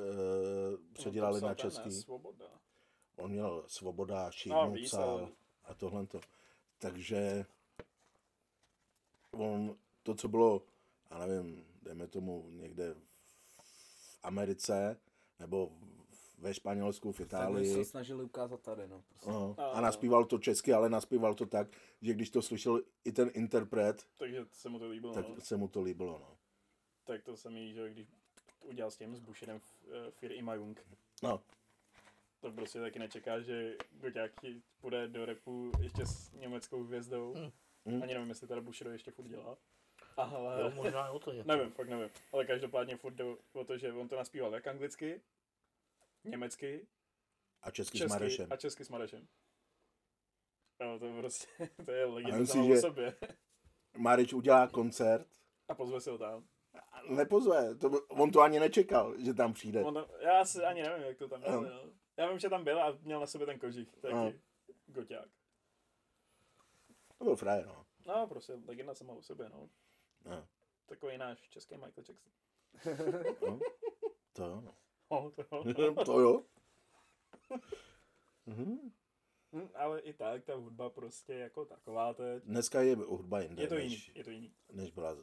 [0.93, 1.89] předělali No, to na český.
[1.89, 2.45] ne, Svoboda.
[3.15, 5.29] On měl Svoboda, No, Šídnu víc, psal
[5.63, 6.19] a tohle to.
[6.77, 7.45] Takže
[9.31, 10.61] on to, co bylo,
[11.11, 12.93] já nevím, dejme tomu někde
[13.61, 14.99] v Americe,
[15.39, 15.71] nebo
[16.37, 19.03] ve Španělsku, v tak oni Itálii, se snažili ukázat tady, no.
[19.09, 19.29] Prostě.
[19.29, 21.67] no, A- naspíval to česky, ale naspíval to tak,
[22.01, 25.13] že když to slyšel i ten interpret, Takže se mu to líbilo.
[25.13, 25.41] tak no.
[25.41, 26.19] se mu to líbilo.
[26.19, 26.37] No.
[27.03, 28.07] Tak to se mi, že když
[28.63, 30.85] udělal s tím, s Busherem uh, Fir Imajung,
[31.23, 31.43] no,
[32.39, 34.31] to prostě taky nečeká, že Goťák
[34.81, 37.33] půjde do repu ještě s německou hvězdou.
[37.85, 38.03] Hmm.
[38.03, 39.43] Ani nevím, jestli teda Bushido ještě furt dělá.
[39.49, 39.57] Jo,
[40.15, 41.47] Ale možná o to něco.
[41.47, 42.09] nevím, fakt nevím.
[42.33, 45.21] Ale každopádně furt jde o to, že on to naspíval jak anglicky,
[46.23, 46.87] německy,
[47.61, 48.47] a česky, s česky Marešem.
[48.53, 49.27] a česky s Marešem.
[50.81, 51.47] Jo, to je prostě,
[51.85, 53.15] to je legenda sama o že- sobě.
[53.97, 55.27] Mareš udělá koncert,
[55.67, 56.47] A pozve si ho tam.
[57.09, 59.83] Nepozve, to, on to ani nečekal, že tam přijde.
[59.83, 61.61] On tam, já si ani nevím, jak to tam bylo.
[61.61, 61.69] No.
[62.17, 64.33] Já vím, že tam byl a měl na sobě ten kožich, taky Ano.
[64.87, 65.29] goťák.
[67.17, 67.85] To byl frajer, no.
[68.05, 69.69] No, prostě legenda sama o sobě, no.
[70.25, 70.47] no.
[70.85, 72.31] Takový náš český Michael Jackson.
[73.47, 73.59] no.
[74.33, 74.73] To jo, no.
[75.09, 75.31] Oh,
[75.75, 76.03] to.
[76.05, 76.43] to jo.
[78.45, 78.91] Mhm.
[79.53, 82.43] Hm, ale i tak, ta hudba prostě jako taková teď.
[82.43, 84.53] Dneska je hudba jinde, Je to jiný, než, je to jiný.
[84.71, 85.15] než byla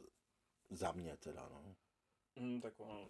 [0.69, 1.75] za mě teda, no.
[2.39, 3.09] Hm, tak ono,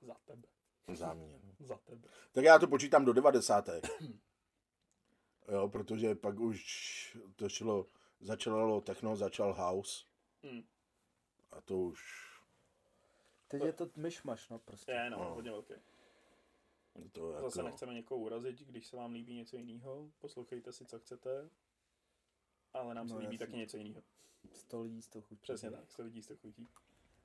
[0.00, 0.48] za tebe,
[0.94, 1.40] Za mě.
[1.44, 1.52] no.
[1.66, 2.08] za tebe.
[2.32, 3.68] Tak já to počítám do 90.
[5.52, 7.86] Jo, protože pak už to šlo,
[8.20, 10.04] začalo techno, začal house
[10.42, 10.62] Hm,
[11.52, 12.26] a to už,
[13.48, 14.92] Teď je to myšmaš, no prostě.
[14.92, 15.34] je, no, No.
[15.34, 15.74] hodně velký.
[17.12, 20.98] To jako, Zase nechceme někoho urazit, když se vám líbí něco jiného, poslouchejte si, co
[20.98, 21.50] chcete,
[22.76, 23.46] ale nám se No, líbí jasně.
[23.46, 24.02] taky něco jiného.
[24.52, 25.40] 100 lidí z toho chutí.
[25.42, 26.68] Přesně tak, se lidí z toho chutí.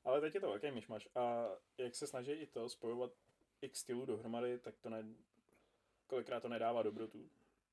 [0.03, 1.45] Ale teď je to velký myšmaš a
[1.77, 3.11] jak se snaží i to spojovat
[3.61, 5.05] x stylů dohromady, tak to ne,
[6.07, 7.29] kolikrát to nedává dobrotu.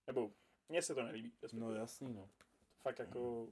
[0.06, 0.32] Nebo
[0.68, 1.28] mně se to nelíbí.
[1.30, 1.78] No respektive.
[1.78, 2.28] jasný, no.
[2.82, 3.48] Fakt jako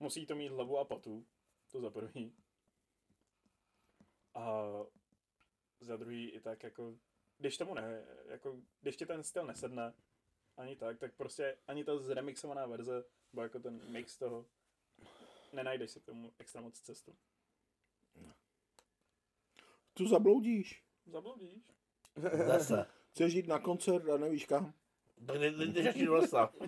[0.00, 1.26] musí to mít hlavu a patu,
[1.72, 2.32] to za prvý.
[4.34, 4.64] A
[5.80, 6.98] za druhý i tak jako,
[7.38, 9.94] když tomu ne, jako, když ti ten styl nesedne,
[10.60, 14.46] ani tak, tak prostě ani ta zremixovaná verze, nebo jako ten mix toho,
[15.52, 17.16] nenajdeš si k tomu extra moc cestu.
[19.94, 20.84] Tu zabloudíš.
[21.06, 21.62] Zabloudíš.
[22.46, 22.86] Zase.
[23.10, 24.74] Chceš jít na koncert a nevíš kam?
[25.26, 26.52] Tak ne- ne- jdeš do lesa.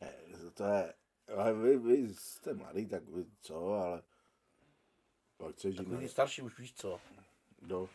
[0.00, 0.94] Ne, to je,
[1.36, 4.02] ale vy, vy jste mladý, tak vy co, ale
[5.36, 7.00] pak chceš jít na, Takový starší už víš co.
[7.62, 7.88] do,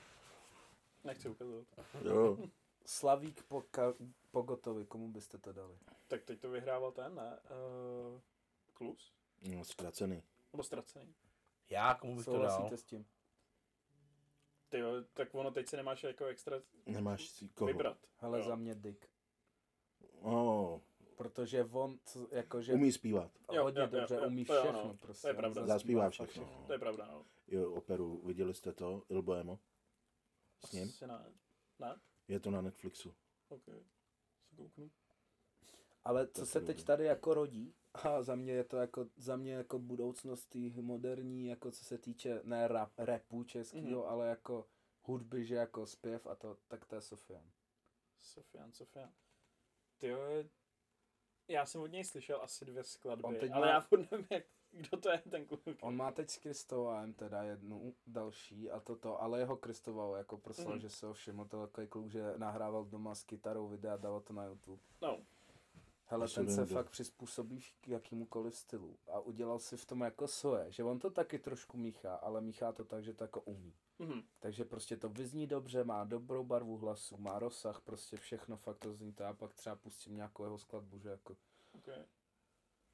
[1.04, 1.68] Nechci ukazovat.
[2.04, 2.38] jo,
[2.86, 3.94] Slavík po, ka-
[4.32, 5.78] po Gotovi, komu byste to dali?
[6.08, 7.40] Tak teď to vyhrával ten, ne?
[7.50, 8.20] Uh,
[8.74, 9.14] Klus?
[9.42, 10.24] no, ztracený.
[10.54, 11.16] Nebo ztracený?
[11.70, 12.50] Já komu bych to dal?
[12.50, 13.06] Souhlasíte s tím?
[14.70, 17.68] Ty jo, tak ono teď se nemáš jako extra Nemáš si koho.
[17.68, 17.98] vybrat.
[18.18, 18.46] Hele, Jo.
[18.46, 19.06] za mě Dick.
[20.22, 20.80] Oh,
[21.16, 23.32] Protože on, co- jakože umí zpívat.
[23.52, 24.98] Jo, hodně jo, jo, dobře jo, umí to jo, všechno no.
[24.98, 25.22] prostě.
[25.22, 25.66] To je pravda.
[25.66, 26.64] Zaspívá fakt všechno.
[26.68, 27.26] To je pravda, no.
[27.48, 29.60] Jo, operu, viděli jste to, Il Boemo?
[30.66, 30.84] S ním?
[30.90, 31.26] Asi ne.
[31.80, 31.96] Ne?
[32.28, 33.16] Je to na Netflixu.
[33.50, 33.66] OK.
[34.50, 34.92] Se kouknu.
[36.04, 39.36] Ale To co se teď tady jako rodí, a za mě je to jako, za
[39.36, 44.10] mě jako budoucnost tý moderní, jako co se týče, ne rap, rapu českýho, Mhm.
[44.10, 44.68] ale jako
[45.02, 47.52] hudby, že jako zpěv a to, tak to je Sofian.
[48.22, 49.14] Sofian, Sofian.
[49.98, 50.20] Ty jo,
[51.48, 54.28] já jsem od něj slyšel asi dvě skladby, On teď ale má- já furt nevím,
[54.30, 54.44] jak,
[54.88, 55.62] kdo to je ten kluk.
[55.82, 60.72] On má teď s Kristovem teda jednu další a toto, ale jeho Kristoval jako proslal,
[60.72, 60.80] Mhm.
[60.80, 64.22] že se ho všiml, to takový kluk, že nahrával doma s kytarou videa a dával
[64.22, 64.82] to na YouTube.
[65.02, 65.20] No,
[66.08, 70.72] Hele, ten se fakt přizpůsobí k jakýmukoliv stylu a udělal si v tom jako svoje,
[70.72, 73.74] že on to taky trošku míchá, ale míchá to tak, že to jako umí.
[74.00, 74.22] mhm.
[74.40, 78.94] Takže prostě to vyzní dobře, má dobrou barvu hlasu, má rozsah, prostě všechno fakt to
[78.94, 79.24] zní to.
[79.24, 81.38] Já pak třeba pustím nějakou jeho skladbu, že jako...
[81.76, 82.04] Okay.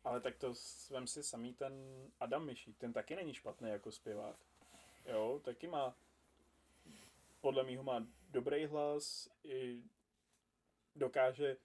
[0.04, 0.54] Ale tak to
[0.89, 1.74] vem si samý ten
[2.20, 4.36] Adam Myšík, ten taky není špatný jako zpěvák.
[5.06, 5.95] Jo, taky má,
[7.41, 9.84] podle mýho má dobrý hlas, i
[10.95, 11.58] dokáže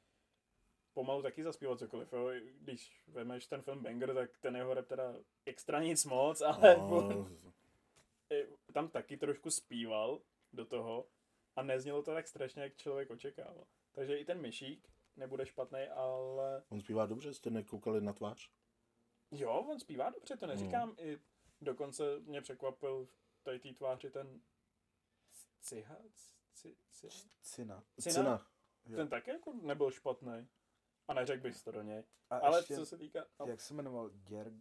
[0.94, 2.30] pomalu taky zaspívat cokoliv, jo.
[2.60, 5.14] Když vemeš ten film Banger, tak ten jeho rap teda
[5.46, 7.28] extra nic moc, ale No,
[8.30, 10.20] i tam taky trošku zpíval
[10.52, 11.06] do toho
[11.56, 13.64] a neznělo to tak strašně, jak člověk očekával.
[13.92, 18.50] Takže i ten Myšík nebude špatný, ale on zpívá dobře, jste nekoukali na tvář?
[19.30, 20.94] Jo, on zpívá dobře, to neříkám.
[20.98, 21.18] I
[21.60, 24.40] dokonce mě překvapil v té té tváři ten
[25.60, 25.96] Ciha?
[26.54, 27.08] Ci, ci,
[27.42, 27.82] Cina.
[28.00, 28.46] Cina?
[28.86, 28.96] Jo.
[28.96, 30.48] Ten taky jako nebyl špatný.
[31.08, 32.04] A neřekl bych to do něj.
[32.30, 33.24] A Ale ještě, co se týká...
[33.40, 34.52] No, jak se jmenoval, Děr...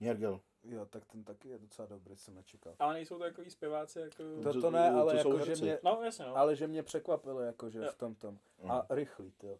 [0.00, 0.40] Njergel.
[0.62, 2.76] Jo, tak ten taky je docela dobrý, jsem nečekal.
[2.78, 4.22] ale nejsou to takový zpěváci jako...
[4.42, 5.62] To- To, to ne, ale to jsou jako, že herci.
[5.62, 6.36] mě, No, jasně, no.
[6.36, 7.90] ale že mě překvapilo, jako, že Jo.
[7.92, 8.38] v tom tom.
[8.62, 8.70] Mm.
[8.70, 9.58] A rychlý, jo.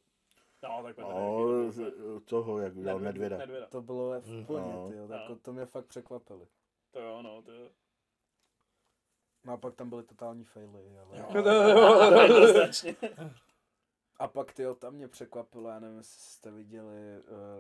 [0.69, 1.93] No, tak No, z-
[2.25, 3.37] toho, jak udělal Nedvěda.
[3.39, 3.67] Nedvěda.
[3.67, 4.89] To bylo v plně, No.
[4.89, 5.37] ty jo, No.
[5.37, 6.47] to mě fakt překvapili.
[6.91, 7.71] To jo, no, to jo.
[9.45, 11.19] No a pak tam byly totální faily, ale...
[11.19, 11.27] Jo,
[12.23, 12.97] jednoznačně.
[14.19, 16.95] A pak ty tam mě překvapilo, já nevím, jestli jste viděli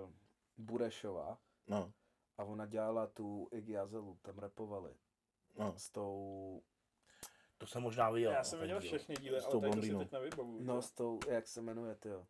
[0.04, 0.10] uh,
[0.58, 1.38] Burešova
[1.68, 1.92] No,
[2.38, 4.94] a ona dělala tu Iggy Azelu, tam repovali
[5.58, 5.74] no.
[5.76, 6.62] s tou,
[7.58, 8.30] To jsem možná viděl.
[8.32, 10.64] Já no, jsem viděl všechny díly, S ale tou tady to si teď nevybavuju.
[10.64, 12.26] no s tou, jak se jmenuje, ty jo.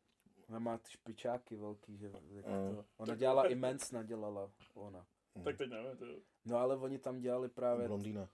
[0.48, 2.76] Ona má ty špičáky velký, že jak mm.
[2.76, 2.84] to.
[2.96, 5.06] Ona dělala imensna, dělala ona.
[5.34, 5.44] Mm.
[5.44, 6.06] Tak teď nevím, to
[6.44, 7.88] No ale oni tam dělali právě...
[7.88, 8.28] Blondýna.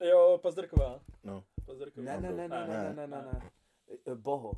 [0.00, 1.00] Jo, Pazderková.
[1.24, 1.44] No.
[1.66, 2.04] Pazderková.
[2.04, 3.50] Ne, ne, ne, ne, ne, ne, ne, ne.
[4.06, 4.52] E, Boho.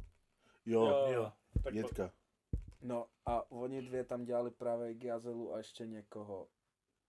[0.66, 1.06] Jo, jo.
[1.12, 1.32] jo.
[1.64, 2.12] Tak Dětka.
[2.80, 6.48] No a oni dvě tam dělali právě Giazelu a ještě někoho,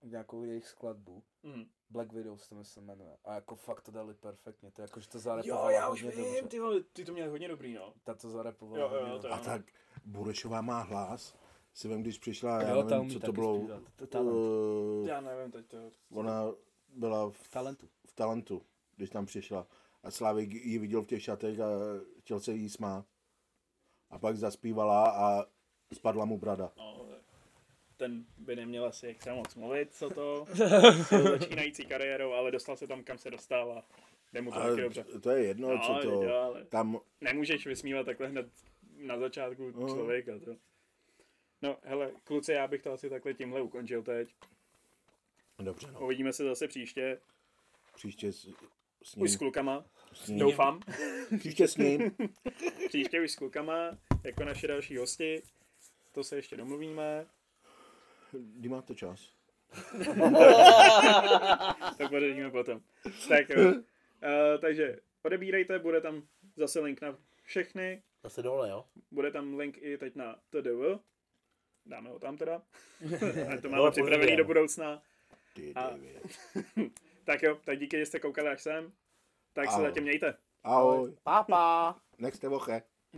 [0.02, 1.22] nějakou jejich skladbu.
[1.42, 1.64] Mm.
[1.92, 3.16] Black Widows to se jmenuje.
[3.24, 4.70] A jako fakt to dali perfektně.
[4.70, 6.48] To jako, že to Jo, zarepovala já už hodně vím, dobře.
[6.48, 7.92] ty vole, ty to měl hodně dobrý, no.
[8.04, 9.28] Ta to zarepovala Jo, jo, hodně to dobře.
[9.28, 9.34] jo.
[9.34, 9.62] A tak
[10.04, 11.34] Burešová má hlas.
[11.74, 13.58] Si vím, když přišla, já Jo, ta nevím, umí co to taky bylo.
[13.58, 13.82] zpívat.
[13.96, 14.32] To je talent.
[14.36, 15.76] Uh, Já nevím teď to.
[16.10, 16.42] ona
[16.88, 17.88] byla v, Talentu.
[18.06, 18.62] v talentu,
[18.96, 19.66] když tam přišla.
[20.02, 21.66] A Slavik ji viděl v těch šatech a
[22.20, 23.06] chtěl se jí smát.
[24.10, 25.44] A pak zaspívala a
[25.94, 26.72] spadla mu brada.
[26.76, 27.06] No,
[28.02, 32.86] ten by neměl asi extra moc mluvit, co to, s začínající kariérou, ale dostal se
[32.86, 33.84] tam, kam se dostal a
[34.32, 35.04] jde mu to taky Ale dobře.
[35.20, 36.22] to je jedno, No, co to...
[36.22, 38.46] jo, ale Tam, nemůžeš vysmívat takhle hned
[38.96, 39.88] na začátku No.
[39.88, 40.32] člověka.
[40.44, 40.56] To.
[41.62, 44.34] No, hele, kluci, já bych to asi takhle tímhle ukončil teď.
[45.58, 46.00] dobře, no.
[46.00, 47.18] Uvidíme se zase příště,
[47.94, 48.48] Příště s,
[49.02, 49.38] s už s ním.
[49.38, 49.84] klukama.
[50.12, 50.38] S ním.
[50.38, 50.80] Doufám.
[51.38, 52.16] Příště s ním.
[52.88, 55.42] Příště už s klukama, jako naše další hosti.
[56.12, 57.26] To se ještě domluvíme.
[58.32, 59.30] Kdy máte čas?
[61.98, 62.80] To pořešíme potom.
[63.28, 63.70] Tak jo.
[63.70, 63.80] Uh,
[64.60, 66.22] takže odebírejte, bude tam
[66.56, 68.02] zase link na všechny.
[68.22, 68.84] Zase dole, jo?
[69.10, 71.00] Bude tam link i teď na TDV.
[71.86, 72.62] Dáme ho tam teda.
[73.54, 75.02] A to máme připravený do budoucna.
[75.54, 75.90] Ty, A-.
[77.24, 78.92] Tak jo, tak díky, že jste koukali až sem.
[79.52, 79.86] Tak se Ahoj.
[79.86, 80.34] zatím mějte.
[80.64, 81.16] Ahoj.
[81.22, 81.96] Papa.
[82.18, 82.82] Nechste voche.